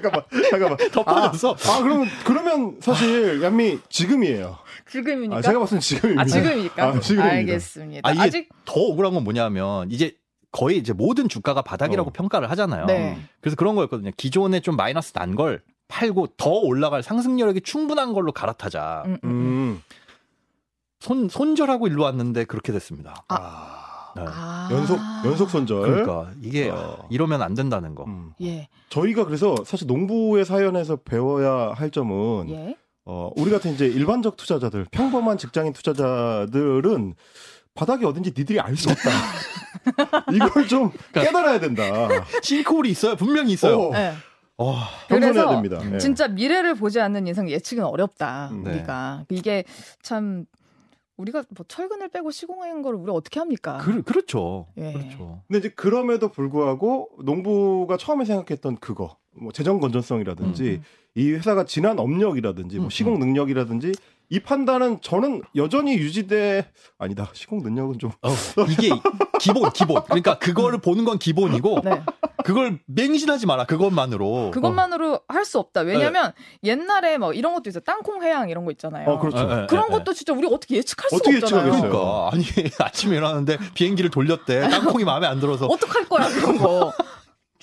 잠깐만, 0.00 0.22
잠깐만. 0.50 0.76
덮어졌어. 0.92 1.50
아, 1.52 1.76
아, 1.78 1.82
그러면, 1.82 2.08
그러면 2.24 2.76
사실, 2.80 3.42
얀미, 3.42 3.80
지금이에요. 3.88 4.58
지금이니까? 4.90 5.36
아, 5.36 5.42
제가 5.42 5.58
봤을 5.58 5.78
때 5.78 5.82
지금입니다. 5.82 6.22
아, 6.22 6.24
지금입니까? 6.24 6.82
아, 6.84 7.00
지금입니다. 7.00 7.34
알겠습니다. 7.36 8.08
아, 8.08 8.12
이게 8.12 8.20
아직 8.22 8.48
더 8.64 8.80
억울한 8.80 9.14
건 9.14 9.24
뭐냐면, 9.24 9.90
이제 9.90 10.16
거의 10.52 10.78
이제 10.78 10.92
모든 10.92 11.28
주가가 11.28 11.62
바닥이라고 11.62 12.08
어. 12.10 12.12
평가를 12.12 12.50
하잖아요. 12.50 12.86
네. 12.86 13.18
그래서 13.40 13.56
그런 13.56 13.76
거였거든요. 13.76 14.10
기존에 14.16 14.60
좀 14.60 14.76
마이너스 14.76 15.12
난 15.12 15.36
걸 15.36 15.62
팔고 15.86 16.28
더 16.36 16.50
올라갈 16.50 17.02
상승 17.02 17.38
여력이 17.40 17.60
충분한 17.62 18.12
걸로 18.12 18.30
갈아타자. 18.32 19.02
음, 19.06 19.12
음, 19.12 19.18
음. 19.24 19.30
음. 19.30 19.82
손 21.00 21.28
손절하고 21.28 21.86
일로 21.88 22.02
왔는데 22.04 22.44
그렇게 22.44 22.72
됐습니다. 22.72 23.24
아. 23.28 23.86
네. 24.16 24.24
아. 24.26 24.68
연속 24.72 24.98
연속 25.24 25.50
손절. 25.50 25.80
그러니까 25.82 26.30
이게 26.42 26.68
어. 26.70 27.06
이러면 27.10 27.42
안 27.42 27.54
된다는 27.54 27.94
거. 27.94 28.04
음. 28.04 28.32
예. 28.42 28.68
저희가 28.88 29.24
그래서 29.24 29.54
사실 29.64 29.86
농부의 29.86 30.44
사연에서 30.44 30.96
배워야 30.96 31.72
할 31.74 31.90
점은 31.90 32.50
예. 32.50 32.76
어, 33.04 33.30
우리 33.36 33.50
같은 33.50 33.72
이제 33.72 33.86
일반적 33.86 34.36
투자자들, 34.36 34.86
평범한 34.90 35.38
직장인 35.38 35.72
투자자들은 35.72 37.14
바닥이 37.74 38.04
어딘지 38.04 38.32
니들이 38.36 38.60
알 38.60 38.76
수 38.76 38.90
없다. 38.90 39.10
이걸 40.34 40.68
좀 40.68 40.90
깨달아야 41.12 41.58
된다. 41.60 41.82
싱크홀이 42.42 42.90
있어요. 42.90 43.16
분명히 43.16 43.52
있어요. 43.52 43.80
어, 43.80 43.96
예. 43.96 44.12
어, 44.58 44.76
그래서 45.08 45.48
됩니다. 45.50 45.80
예. 45.92 45.98
진짜 45.98 46.28
미래를 46.28 46.74
보지 46.74 47.00
않는 47.00 47.26
이상 47.26 47.48
예측은 47.48 47.82
어렵다. 47.84 48.50
음. 48.52 48.66
우리가 48.66 49.24
이게 49.30 49.64
참 50.02 50.44
우리가 51.20 51.44
뭐 51.50 51.64
철근을 51.68 52.08
빼고 52.08 52.30
시공한 52.30 52.82
걸 52.82 52.94
우리 52.94 53.06
가 53.06 53.12
어떻게 53.12 53.38
합니까? 53.38 53.78
그, 53.78 54.02
그렇죠. 54.02 54.66
예. 54.78 54.92
그렇죠. 54.92 55.42
근데 55.46 55.58
이제 55.58 55.68
그럼에도 55.68 56.28
불구하고 56.28 57.10
농부가 57.22 57.96
처음에 57.96 58.24
생각했던 58.24 58.78
그거, 58.78 59.16
뭐 59.32 59.52
재정 59.52 59.80
건전성이라든지 59.80 60.62
음, 60.64 60.74
음. 60.76 60.82
이 61.14 61.32
회사가 61.32 61.64
지난 61.64 61.98
업력이라든지 61.98 62.76
뭐 62.76 62.86
음, 62.86 62.90
시공 62.90 63.18
능력이라든지 63.18 63.92
이 64.30 64.38
판단은 64.38 65.00
저는 65.02 65.42
여전히 65.56 65.94
유지돼 65.94 66.70
아니다 66.98 67.28
시공 67.32 67.62
능력은 67.62 67.98
좀 67.98 68.12
어, 68.22 68.30
이게 68.70 68.90
기본, 69.40 69.70
기본. 69.72 70.02
그러니까 70.04 70.38
그거를 70.38 70.78
보는 70.78 71.04
건 71.04 71.18
기본이고 71.18 71.80
네. 71.82 72.02
그걸 72.44 72.78
맹신하지 72.86 73.46
마라. 73.46 73.64
그것만으로. 73.64 74.50
그것만으로 74.52 75.20
할수 75.28 75.58
없다. 75.58 75.82
왜냐면 75.82 76.32
옛날에 76.62 77.18
뭐 77.18 77.32
이런 77.32 77.54
것도 77.54 77.68
있어. 77.70 77.80
땅콩 77.80 78.22
해양 78.22 78.48
이런 78.48 78.64
거 78.64 78.70
있잖아요. 78.70 79.08
어, 79.08 79.18
그렇죠. 79.18 79.38
예, 79.38 79.62
예, 79.62 79.66
그런 79.66 79.86
예, 79.90 79.92
것도 79.92 80.12
진짜 80.12 80.32
우리가 80.32 80.54
어떻게 80.54 80.76
예측할 80.76 81.10
수가 81.10 81.16
어떻게 81.16 81.36
없잖아요. 81.36 81.68
예측하겠어요? 81.68 81.90
그러니까 81.90 82.30
아니 82.32 82.44
아침에 82.78 83.16
일어났는데 83.16 83.58
비행기를 83.74 84.10
돌렸대. 84.10 84.68
땅콩이 84.68 85.04
마음에 85.04 85.26
안 85.26 85.40
들어서 85.40 85.66
어떡할 85.66 86.08
거야 86.08 86.28
그런 86.28 86.58
거. 86.58 86.92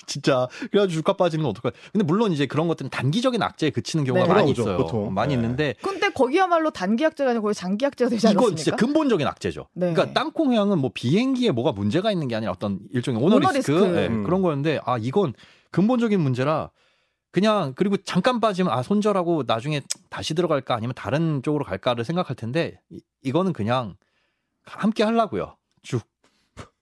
진짜 0.06 0.48
그래가지고 0.70 0.98
주가 0.98 1.12
빠지는 1.14 1.42
건 1.42 1.50
어떡할? 1.50 1.72
근데 1.92 2.04
물론 2.04 2.32
이제 2.32 2.46
그런 2.46 2.68
것들은 2.68 2.90
단기적인 2.90 3.42
악재에 3.42 3.70
그치는 3.70 4.04
경우가 4.04 4.26
네. 4.26 4.32
많이 4.32 4.52
그러죠, 4.52 4.62
있어요. 4.62 4.76
보통. 4.78 5.12
많이 5.12 5.36
네. 5.36 5.40
있는데 5.42 5.74
근데 5.82 6.08
거기야말로 6.10 6.70
단기 6.70 7.04
약제가 7.04 7.30
아니고 7.30 7.44
거의 7.44 7.54
장기 7.54 7.84
약제가 7.84 8.08
되지 8.08 8.26
이건 8.26 8.36
않았습니까? 8.36 8.56
진짜 8.56 8.76
근본적인 8.76 9.26
악재죠. 9.26 9.68
네. 9.74 9.92
그러니까 9.92 10.12
땅콩 10.12 10.52
회항은 10.52 10.78
뭐 10.78 10.90
비행기에 10.92 11.50
뭐가 11.50 11.72
문제가 11.72 12.12
있는 12.12 12.28
게 12.28 12.36
아니라 12.36 12.52
어떤 12.52 12.80
일종의 12.92 13.22
오너, 13.22 13.36
오너 13.36 13.50
리스크, 13.52 13.72
리스크. 13.72 13.84
네, 13.94 14.06
음. 14.08 14.24
그런 14.24 14.42
거였는데 14.42 14.80
아 14.84 14.98
이건 14.98 15.34
근본적인 15.70 16.20
문제라 16.20 16.70
그냥 17.30 17.74
그리고 17.76 17.96
잠깐 17.98 18.40
빠지면 18.40 18.72
아 18.72 18.82
손절하고 18.82 19.44
나중에 19.46 19.82
다시 20.10 20.34
들어갈까 20.34 20.74
아니면 20.74 20.94
다른 20.94 21.42
쪽으로 21.42 21.64
갈까를 21.64 22.04
생각할 22.04 22.36
텐데 22.36 22.80
이, 22.90 23.00
이거는 23.22 23.52
그냥 23.52 23.96
함께 24.64 25.02
하려고요. 25.02 25.56
쭉 25.82 26.02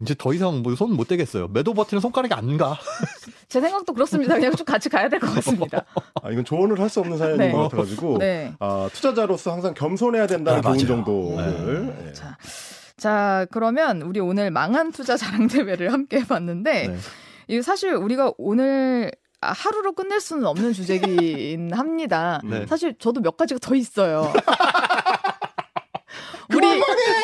이제 0.00 0.14
더 0.18 0.32
이상 0.34 0.62
뭐 0.62 0.74
손 0.74 0.92
못 0.96 1.08
대겠어요. 1.08 1.48
매도 1.48 1.72
버튼에 1.74 2.00
손가락이 2.00 2.34
안 2.34 2.56
가. 2.56 2.78
제 3.48 3.60
생각도 3.60 3.92
그렇습니다. 3.94 4.34
그냥 4.34 4.54
좀 4.54 4.64
같이 4.66 4.88
가야 4.88 5.08
될 5.08 5.20
것 5.20 5.32
같습니다. 5.34 5.84
아, 6.22 6.30
이건 6.30 6.44
조언을 6.44 6.78
할 6.80 6.88
수 6.88 7.00
없는 7.00 7.16
사연인 7.18 7.38
네. 7.38 7.52
것 7.52 7.62
같아가지고 7.64 8.18
네. 8.18 8.52
아, 8.58 8.88
투자자로서 8.92 9.52
항상 9.52 9.72
겸손해야 9.74 10.26
된다는 10.26 10.58
아, 10.58 10.62
교훈 10.62 10.76
맞아요. 10.76 10.86
정도를 10.86 12.06
예. 12.08 12.12
자, 12.12 12.36
자 12.96 13.46
그러면 13.50 14.02
우리 14.02 14.20
오늘 14.20 14.50
망한 14.50 14.92
투자 14.92 15.16
자랑 15.16 15.46
대회를 15.48 15.92
함께 15.92 16.20
해봤는데 16.20 16.88
네. 16.88 16.96
이 17.48 17.62
사실 17.62 17.94
우리가 17.94 18.32
오늘 18.38 19.12
아, 19.40 19.52
하루로 19.52 19.92
끝낼 19.92 20.20
수는 20.20 20.46
없는 20.46 20.72
주제긴 20.72 21.72
합니다. 21.76 22.40
네. 22.44 22.66
사실 22.66 22.94
저도 22.98 23.20
몇 23.20 23.36
가지가 23.36 23.58
더 23.60 23.74
있어요. 23.74 24.32
우리 26.54 26.66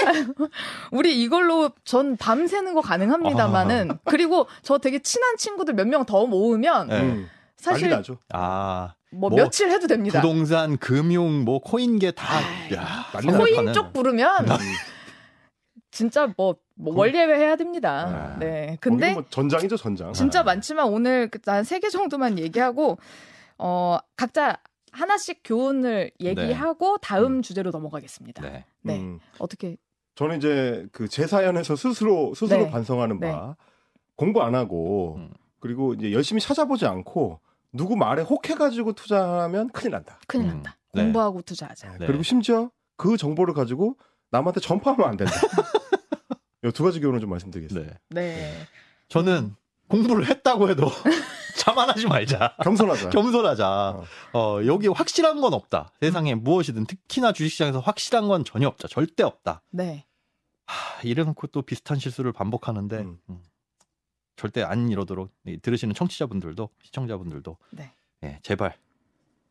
우리 0.92 1.22
이걸로 1.22 1.70
전 1.84 2.16
밤새는 2.16 2.74
거 2.74 2.80
가능합니다만은 2.80 3.98
그리고 4.04 4.46
저 4.62 4.78
되게 4.78 4.98
친한 5.00 5.36
친구들 5.36 5.74
몇 5.74 5.86
명 5.86 6.04
더 6.04 6.26
모으면 6.26 6.88
네. 6.88 7.00
음, 7.00 7.28
사실 7.56 7.88
난리 7.88 7.96
나죠. 8.00 8.18
아 8.32 8.94
뭐, 9.10 9.28
뭐 9.30 9.36
며칠 9.38 9.70
해도 9.70 9.86
됩니다. 9.86 10.20
부동산, 10.20 10.78
금융, 10.78 11.44
뭐 11.44 11.58
코인계 11.60 12.12
다 12.12 12.38
아이, 12.38 12.74
야, 12.74 13.06
코인. 13.38 13.72
쪽 13.72 13.92
부르면 13.92 14.48
음. 14.50 14.56
진짜 15.90 16.26
뭐, 16.36 16.56
뭐 16.74 16.96
원예외 16.96 17.36
해야 17.38 17.56
됩니다. 17.56 18.32
아, 18.34 18.38
네. 18.38 18.78
근데 18.80 19.12
뭐 19.12 19.24
전장이죠 19.28 19.76
전장. 19.76 20.12
진짜 20.14 20.42
많지만 20.42 20.86
오늘 20.86 21.28
그한세 21.28 21.80
개 21.80 21.90
정도만 21.90 22.38
얘기하고 22.38 22.98
어 23.58 23.98
각자 24.16 24.56
하나씩 24.90 25.40
교훈을 25.44 26.10
얘기하고 26.20 26.98
다음 26.98 27.42
주제로 27.42 27.70
넘어가겠습니다. 27.70 28.42
네. 28.42 28.64
네. 28.82 28.98
음, 28.98 29.20
어떻게 29.38 29.76
저는 30.14 30.37
이제 30.38 30.87
그 30.92 31.09
제 31.09 31.27
사연에서 31.27 31.77
스스로 31.77 32.35
스스로 32.35 32.64
네. 32.64 32.70
반성하는 32.70 33.18
네. 33.20 33.31
바 33.33 33.57
공부 34.16 34.42
안 34.42 34.55
하고 34.55 35.16
음. 35.16 35.31
그리고 35.61 35.94
이제 35.94 36.12
열심히 36.12 36.40
찾아보지 36.40 36.87
않고 36.87 37.40
누구 37.72 37.96
말에 37.96 38.22
혹해가지고 38.22 38.92
투자하면 38.92 39.70
큰일 39.70 39.92
난다. 39.92 40.18
큰일 40.27 40.44
음, 40.46 40.48
난다. 40.48 40.77
네. 40.92 41.03
공부하고 41.05 41.40
투자하자. 41.42 41.96
네. 41.98 42.07
그리고 42.07 42.22
심지어 42.22 42.70
그 42.96 43.16
정보를 43.16 43.55
가지고 43.55 43.96
남한테 44.31 44.61
전파하면 44.61 45.09
안 45.09 45.16
된다. 45.16 45.33
이 46.64 46.70
두 46.72 46.85
가지 46.85 47.01
교훈을 47.01 47.18
좀 47.20 47.31
말씀드리겠습니다. 47.31 47.98
네. 48.11 48.20
네. 48.37 48.53
저는 49.09 49.57
공부를 49.92 50.26
했다고 50.26 50.70
해도 50.70 50.87
자만하지 51.59 52.07
말자. 52.07 52.57
겸손하자. 52.64 53.11
겸손하자. 53.11 53.90
어. 53.90 54.05
어, 54.33 54.66
여기 54.66 54.88
확실한 54.88 55.40
건 55.42 55.52
없다. 55.52 55.92
세상에 56.00 56.35
무엇이든 56.35 56.87
특히나 56.87 57.33
주식시장에서 57.33 57.81
확실한 57.81 58.26
건 58.26 58.42
전혀 58.44 58.68
없다. 58.68 58.88
절대 58.88 59.22
없다. 59.22 59.62
네. 59.70 60.07
하, 60.64 61.02
이래놓고 61.02 61.48
또 61.48 61.61
비슷한 61.61 61.98
실수를 61.98 62.33
반복하는데 62.33 62.98
음. 63.00 63.18
음, 63.28 63.42
절대 64.37 64.62
안 64.62 64.88
이러도록 64.88 65.31
이 65.46 65.59
들으시는 65.59 65.94
청취자분들도 65.94 66.70
시청자분들도 66.83 67.59
네. 67.72 67.92
예, 68.24 68.38
제발 68.42 68.78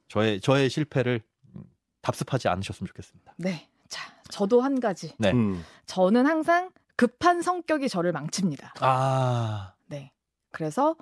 저의 0.08 0.42
저의 0.42 0.70
실패를 0.70 1.22
음, 1.56 1.64
답습하지 2.02 2.48
않으셨으면 2.48 2.88
좋겠습니다. 2.88 3.36
네. 3.38 3.70
자, 3.90 4.12
저도 4.30 4.62
한 4.62 4.80
가지. 4.80 5.14
네. 5.20 5.32
음. 5.32 5.64
저는 5.86 6.26
항상 6.26 6.72
급한 6.96 7.42
성격이 7.42 7.90
저를 7.90 8.12
망칩니다. 8.12 8.74
아 8.80 9.74
네. 9.76 9.81
그래서 10.52 10.96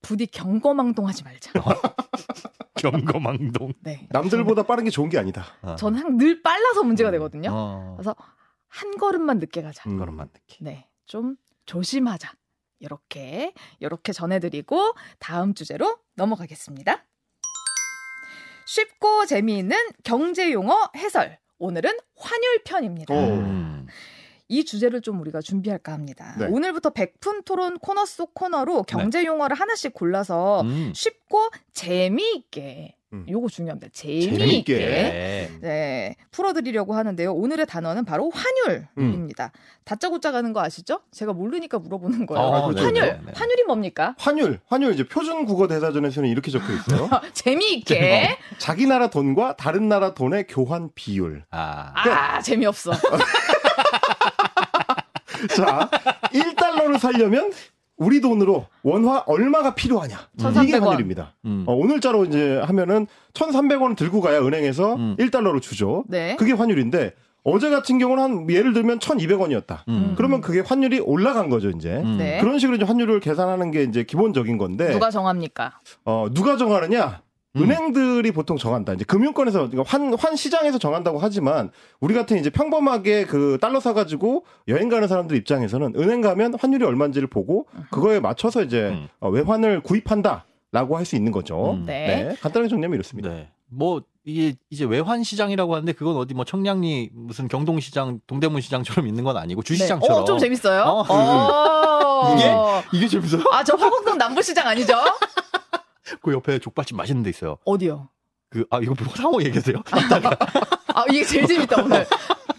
부디 0.00 0.26
경거망동하지 0.26 1.24
말자. 1.24 1.52
경거망동. 2.76 3.72
네. 3.80 4.08
남들보다 4.10 4.64
빠른 4.64 4.84
게 4.84 4.90
좋은 4.90 5.08
게 5.08 5.18
아니다. 5.18 5.44
아. 5.62 5.76
저는 5.76 5.98
항상 5.98 6.16
늘 6.18 6.42
빨라서 6.42 6.82
문제가 6.82 7.10
음. 7.10 7.12
되거든요. 7.12 7.50
어, 7.52 7.94
그래서 7.96 8.16
한 8.68 8.96
걸음만 8.96 9.38
늦게 9.38 9.62
가자. 9.62 9.88
음. 9.88 9.98
그런만 9.98 10.28
느끼. 10.32 10.64
네, 10.64 10.88
좀 11.06 11.36
조심하자. 11.66 12.32
이렇게 12.80 13.54
이렇게 13.78 14.12
전해드리고 14.12 14.94
다음 15.20 15.54
주제로 15.54 15.98
넘어가겠습니다. 16.16 17.04
쉽고 18.66 19.26
재미있는 19.26 19.76
경제 20.02 20.50
용어 20.52 20.90
해설. 20.96 21.38
오늘은 21.58 21.96
환율 22.16 22.62
편입니다. 22.64 23.14
오. 23.14 23.61
음. 24.52 24.56
이 24.56 24.64
주제를 24.64 25.00
좀 25.00 25.20
우리가 25.20 25.40
준비할까 25.40 25.92
합니다. 25.92 26.34
네. 26.38 26.46
오늘부터 26.46 26.90
백푼 26.90 27.42
토론 27.42 27.78
코너 27.78 28.04
속 28.04 28.34
코너로 28.34 28.82
경제 28.82 29.24
용어를 29.24 29.56
하나씩 29.58 29.94
골라서 29.94 30.60
음. 30.62 30.92
쉽고 30.94 31.48
재미있게 31.72 32.96
음. 33.14 33.26
요거 33.28 33.48
중요합니다. 33.48 33.88
재미있게, 33.92 34.36
재미있게. 34.38 34.76
네. 34.78 35.50
네, 35.60 36.16
풀어드리려고 36.30 36.94
하는데요. 36.94 37.34
오늘의 37.34 37.66
단어는 37.66 38.06
바로 38.06 38.30
환율입니다. 38.30 39.52
다짜고짜 39.84 40.32
가는 40.32 40.52
거 40.54 40.62
아시죠? 40.62 41.00
제가 41.10 41.34
모르니까 41.34 41.78
물어보는 41.78 42.24
거예요. 42.26 42.42
어, 42.42 42.66
그렇죠. 42.68 42.86
환율, 42.86 43.04
네, 43.04 43.20
네. 43.26 43.32
환율이 43.34 43.64
뭡니까? 43.64 44.14
환율, 44.18 44.60
환율 44.66 44.94
이제 44.94 45.06
표준 45.06 45.44
국어 45.44 45.66
대사전에서는 45.66 46.28
이렇게 46.28 46.50
적혀 46.50 46.72
있어요. 46.72 47.10
재미있게. 47.34 48.38
자기 48.58 48.86
나라 48.86 49.10
돈과 49.10 49.56
다른 49.56 49.88
나라 49.90 50.14
돈의 50.14 50.46
교환 50.46 50.88
비율. 50.94 51.44
아. 51.50 51.92
아, 51.94 52.40
재미없어. 52.40 52.92
자, 55.56 55.88
1달러를 56.32 56.98
살려면 56.98 57.52
우리 57.96 58.20
돈으로 58.20 58.66
원화 58.82 59.22
얼마가 59.26 59.74
필요하냐. 59.74 60.18
이게 60.38 60.48
1,300원. 60.48 60.82
환율입니다. 60.86 61.34
음. 61.44 61.64
어, 61.66 61.74
오늘자로 61.74 62.24
이제 62.24 62.60
하면은 62.64 63.06
1,300원 63.34 63.96
들고 63.96 64.20
가야 64.20 64.40
은행에서 64.40 64.94
음. 64.94 65.16
1달러를 65.18 65.62
주죠. 65.62 66.04
네. 66.08 66.36
그게 66.36 66.52
환율인데 66.52 67.14
어제 67.44 67.70
같은 67.70 67.98
경우는 67.98 68.22
한 68.22 68.50
예를 68.50 68.72
들면 68.72 68.98
1,200원이었다. 69.00 69.80
음. 69.88 70.14
그러면 70.16 70.40
그게 70.40 70.60
환율이 70.60 71.00
올라간 71.00 71.48
거죠, 71.48 71.70
이제. 71.70 71.96
음. 72.04 72.16
네. 72.18 72.38
그런 72.40 72.58
식으로 72.58 72.76
이제 72.76 72.84
환율을 72.84 73.20
계산하는 73.20 73.70
게 73.72 73.82
이제 73.82 74.04
기본적인 74.04 74.58
건데 74.58 74.92
누가 74.92 75.10
정합니까? 75.10 75.78
어, 76.04 76.28
누가 76.32 76.56
정하느냐? 76.56 77.21
음. 77.56 77.62
은행들이 77.62 78.32
보통 78.32 78.56
정한다. 78.56 78.94
이제 78.94 79.04
금융권에서 79.04 79.68
그러니까 79.68 79.82
환, 79.86 80.14
환 80.14 80.36
시장에서 80.36 80.78
정한다고 80.78 81.18
하지만 81.18 81.70
우리 82.00 82.14
같은 82.14 82.38
이제 82.38 82.48
평범하게 82.50 83.26
그 83.26 83.58
달러 83.60 83.78
사가지고 83.80 84.44
여행 84.68 84.88
가는 84.88 85.06
사람들 85.06 85.36
입장에서는 85.36 85.92
은행 85.96 86.20
가면 86.22 86.54
환율이 86.58 86.84
얼마인지를 86.84 87.28
보고 87.28 87.66
그거에 87.90 88.20
맞춰서 88.20 88.62
이제 88.62 88.88
음. 88.88 89.08
어, 89.20 89.28
외환을 89.28 89.82
구입한다 89.82 90.46
라고 90.72 90.96
할 90.96 91.04
수 91.04 91.16
있는 91.16 91.32
거죠. 91.32 91.72
음. 91.72 91.84
네. 91.84 92.24
네. 92.30 92.36
간단하게 92.40 92.68
정리하면 92.70 92.94
이렇습니다. 92.94 93.28
네. 93.28 93.50
뭐 93.68 94.02
이게 94.24 94.54
이제 94.70 94.84
외환 94.84 95.22
시장이라고 95.22 95.74
하는데 95.74 95.92
그건 95.92 96.16
어디 96.16 96.32
뭐 96.32 96.44
청량리 96.46 97.10
무슨 97.12 97.48
경동 97.48 97.80
시장, 97.80 98.20
동대문 98.26 98.60
시장처럼 98.62 99.06
있는 99.06 99.24
건 99.24 99.36
아니고 99.36 99.62
주시장처럼. 99.62 100.16
네. 100.16 100.22
어, 100.22 100.24
좀 100.24 100.38
재밌어요. 100.38 100.82
어? 100.82 101.04
어. 101.08 102.34
이게 102.34 102.54
이게 102.96 103.08
재밌어요? 103.08 103.42
아, 103.50 103.62
저 103.64 103.74
화곡동 103.74 104.16
남부 104.16 104.40
시장 104.40 104.66
아니죠? 104.68 104.94
그 106.20 106.32
옆에 106.32 106.58
족발집 106.58 106.96
맛있는 106.96 107.22
데 107.22 107.30
있어요. 107.30 107.58
어디요? 107.64 108.08
그, 108.50 108.66
아, 108.70 108.78
이거 108.82 108.94
뭐 109.02 109.14
상호 109.16 109.42
얘기하세요? 109.42 109.82
아, 110.94 111.04
이게 111.10 111.24
제일 111.24 111.46
재밌다, 111.46 111.82
오늘. 111.82 112.06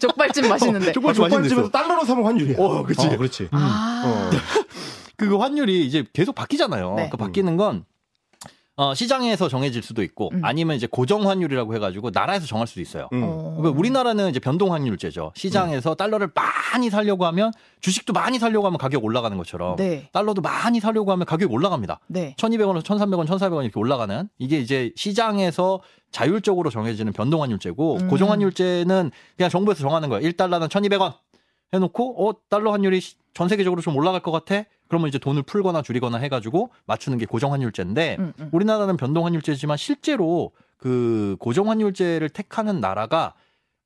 족발집 0.00 0.48
맛있는데. 0.48 0.90
어, 0.90 0.92
족발집 0.92 1.22
족발집에서 1.22 1.70
달러로 1.70 2.04
사면 2.04 2.24
환율이야. 2.24 2.56
어, 2.58 2.82
그치. 2.82 3.06
어, 3.06 3.16
그렇지. 3.16 3.44
음. 3.44 3.48
아. 3.52 4.02
어. 4.04 4.30
그 5.16 5.36
환율이 5.36 5.86
이제 5.86 6.04
계속 6.12 6.34
바뀌잖아요. 6.34 6.94
네. 6.96 7.08
그 7.10 7.16
바뀌는 7.16 7.56
건 7.56 7.84
어, 8.76 8.92
시장에서 8.92 9.48
정해질 9.48 9.82
수도 9.82 10.02
있고 10.02 10.30
음. 10.32 10.44
아니면 10.44 10.74
이제 10.74 10.88
고정 10.90 11.28
환율이라고 11.28 11.74
해가지고 11.76 12.10
나라에서 12.12 12.46
정할 12.46 12.66
수도 12.66 12.80
있어요. 12.80 13.08
음. 13.12 13.20
그러니까 13.56 13.78
우리나라는 13.78 14.30
이제 14.30 14.40
변동 14.40 14.72
환율제죠. 14.72 15.32
시장에서 15.36 15.92
음. 15.92 15.96
달러를 15.96 16.28
많이 16.34 16.90
살려고 16.90 17.24
하면 17.26 17.52
주식도 17.80 18.12
많이 18.12 18.40
살려고 18.40 18.66
하면 18.66 18.78
가격 18.78 19.04
올라가는 19.04 19.36
것처럼 19.36 19.76
네. 19.76 20.08
달러도 20.12 20.42
많이 20.42 20.80
살려고 20.80 21.12
하면 21.12 21.24
가격이 21.24 21.52
올라갑니다. 21.52 22.00
네. 22.08 22.34
1,200원에서 22.36 22.82
1,300원, 22.82 23.26
1,400원 23.28 23.62
이렇게 23.62 23.78
올라가는 23.78 24.28
이게 24.38 24.58
이제 24.58 24.92
시장에서 24.96 25.80
자율적으로 26.10 26.70
정해지는 26.70 27.12
변동 27.12 27.42
환율제고 27.42 27.98
음. 27.98 28.08
고정 28.08 28.32
환율제는 28.32 29.12
그냥 29.36 29.50
정부에서 29.50 29.82
정하는 29.82 30.08
거예요. 30.08 30.28
1달러는 30.28 30.68
1,200원 30.68 31.14
해놓고 31.72 32.28
어 32.28 32.34
달러 32.48 32.72
환율이 32.72 33.00
전 33.34 33.48
세계적으로 33.48 33.82
좀 33.82 33.96
올라갈 33.96 34.20
것 34.20 34.30
같아. 34.30 34.64
그러면 34.88 35.08
이제 35.08 35.18
돈을 35.18 35.42
풀거나 35.42 35.82
줄이거나 35.82 36.18
해가지고 36.18 36.70
맞추는 36.86 37.18
게 37.18 37.26
고정 37.26 37.52
환율제인데 37.52 38.16
음, 38.18 38.32
음. 38.38 38.48
우리나라는 38.52 38.96
변동 38.96 39.26
환율제지만 39.26 39.76
실제로 39.76 40.52
그 40.78 41.36
고정 41.40 41.68
환율제를 41.68 42.28
택하는 42.28 42.80
나라가 42.80 43.34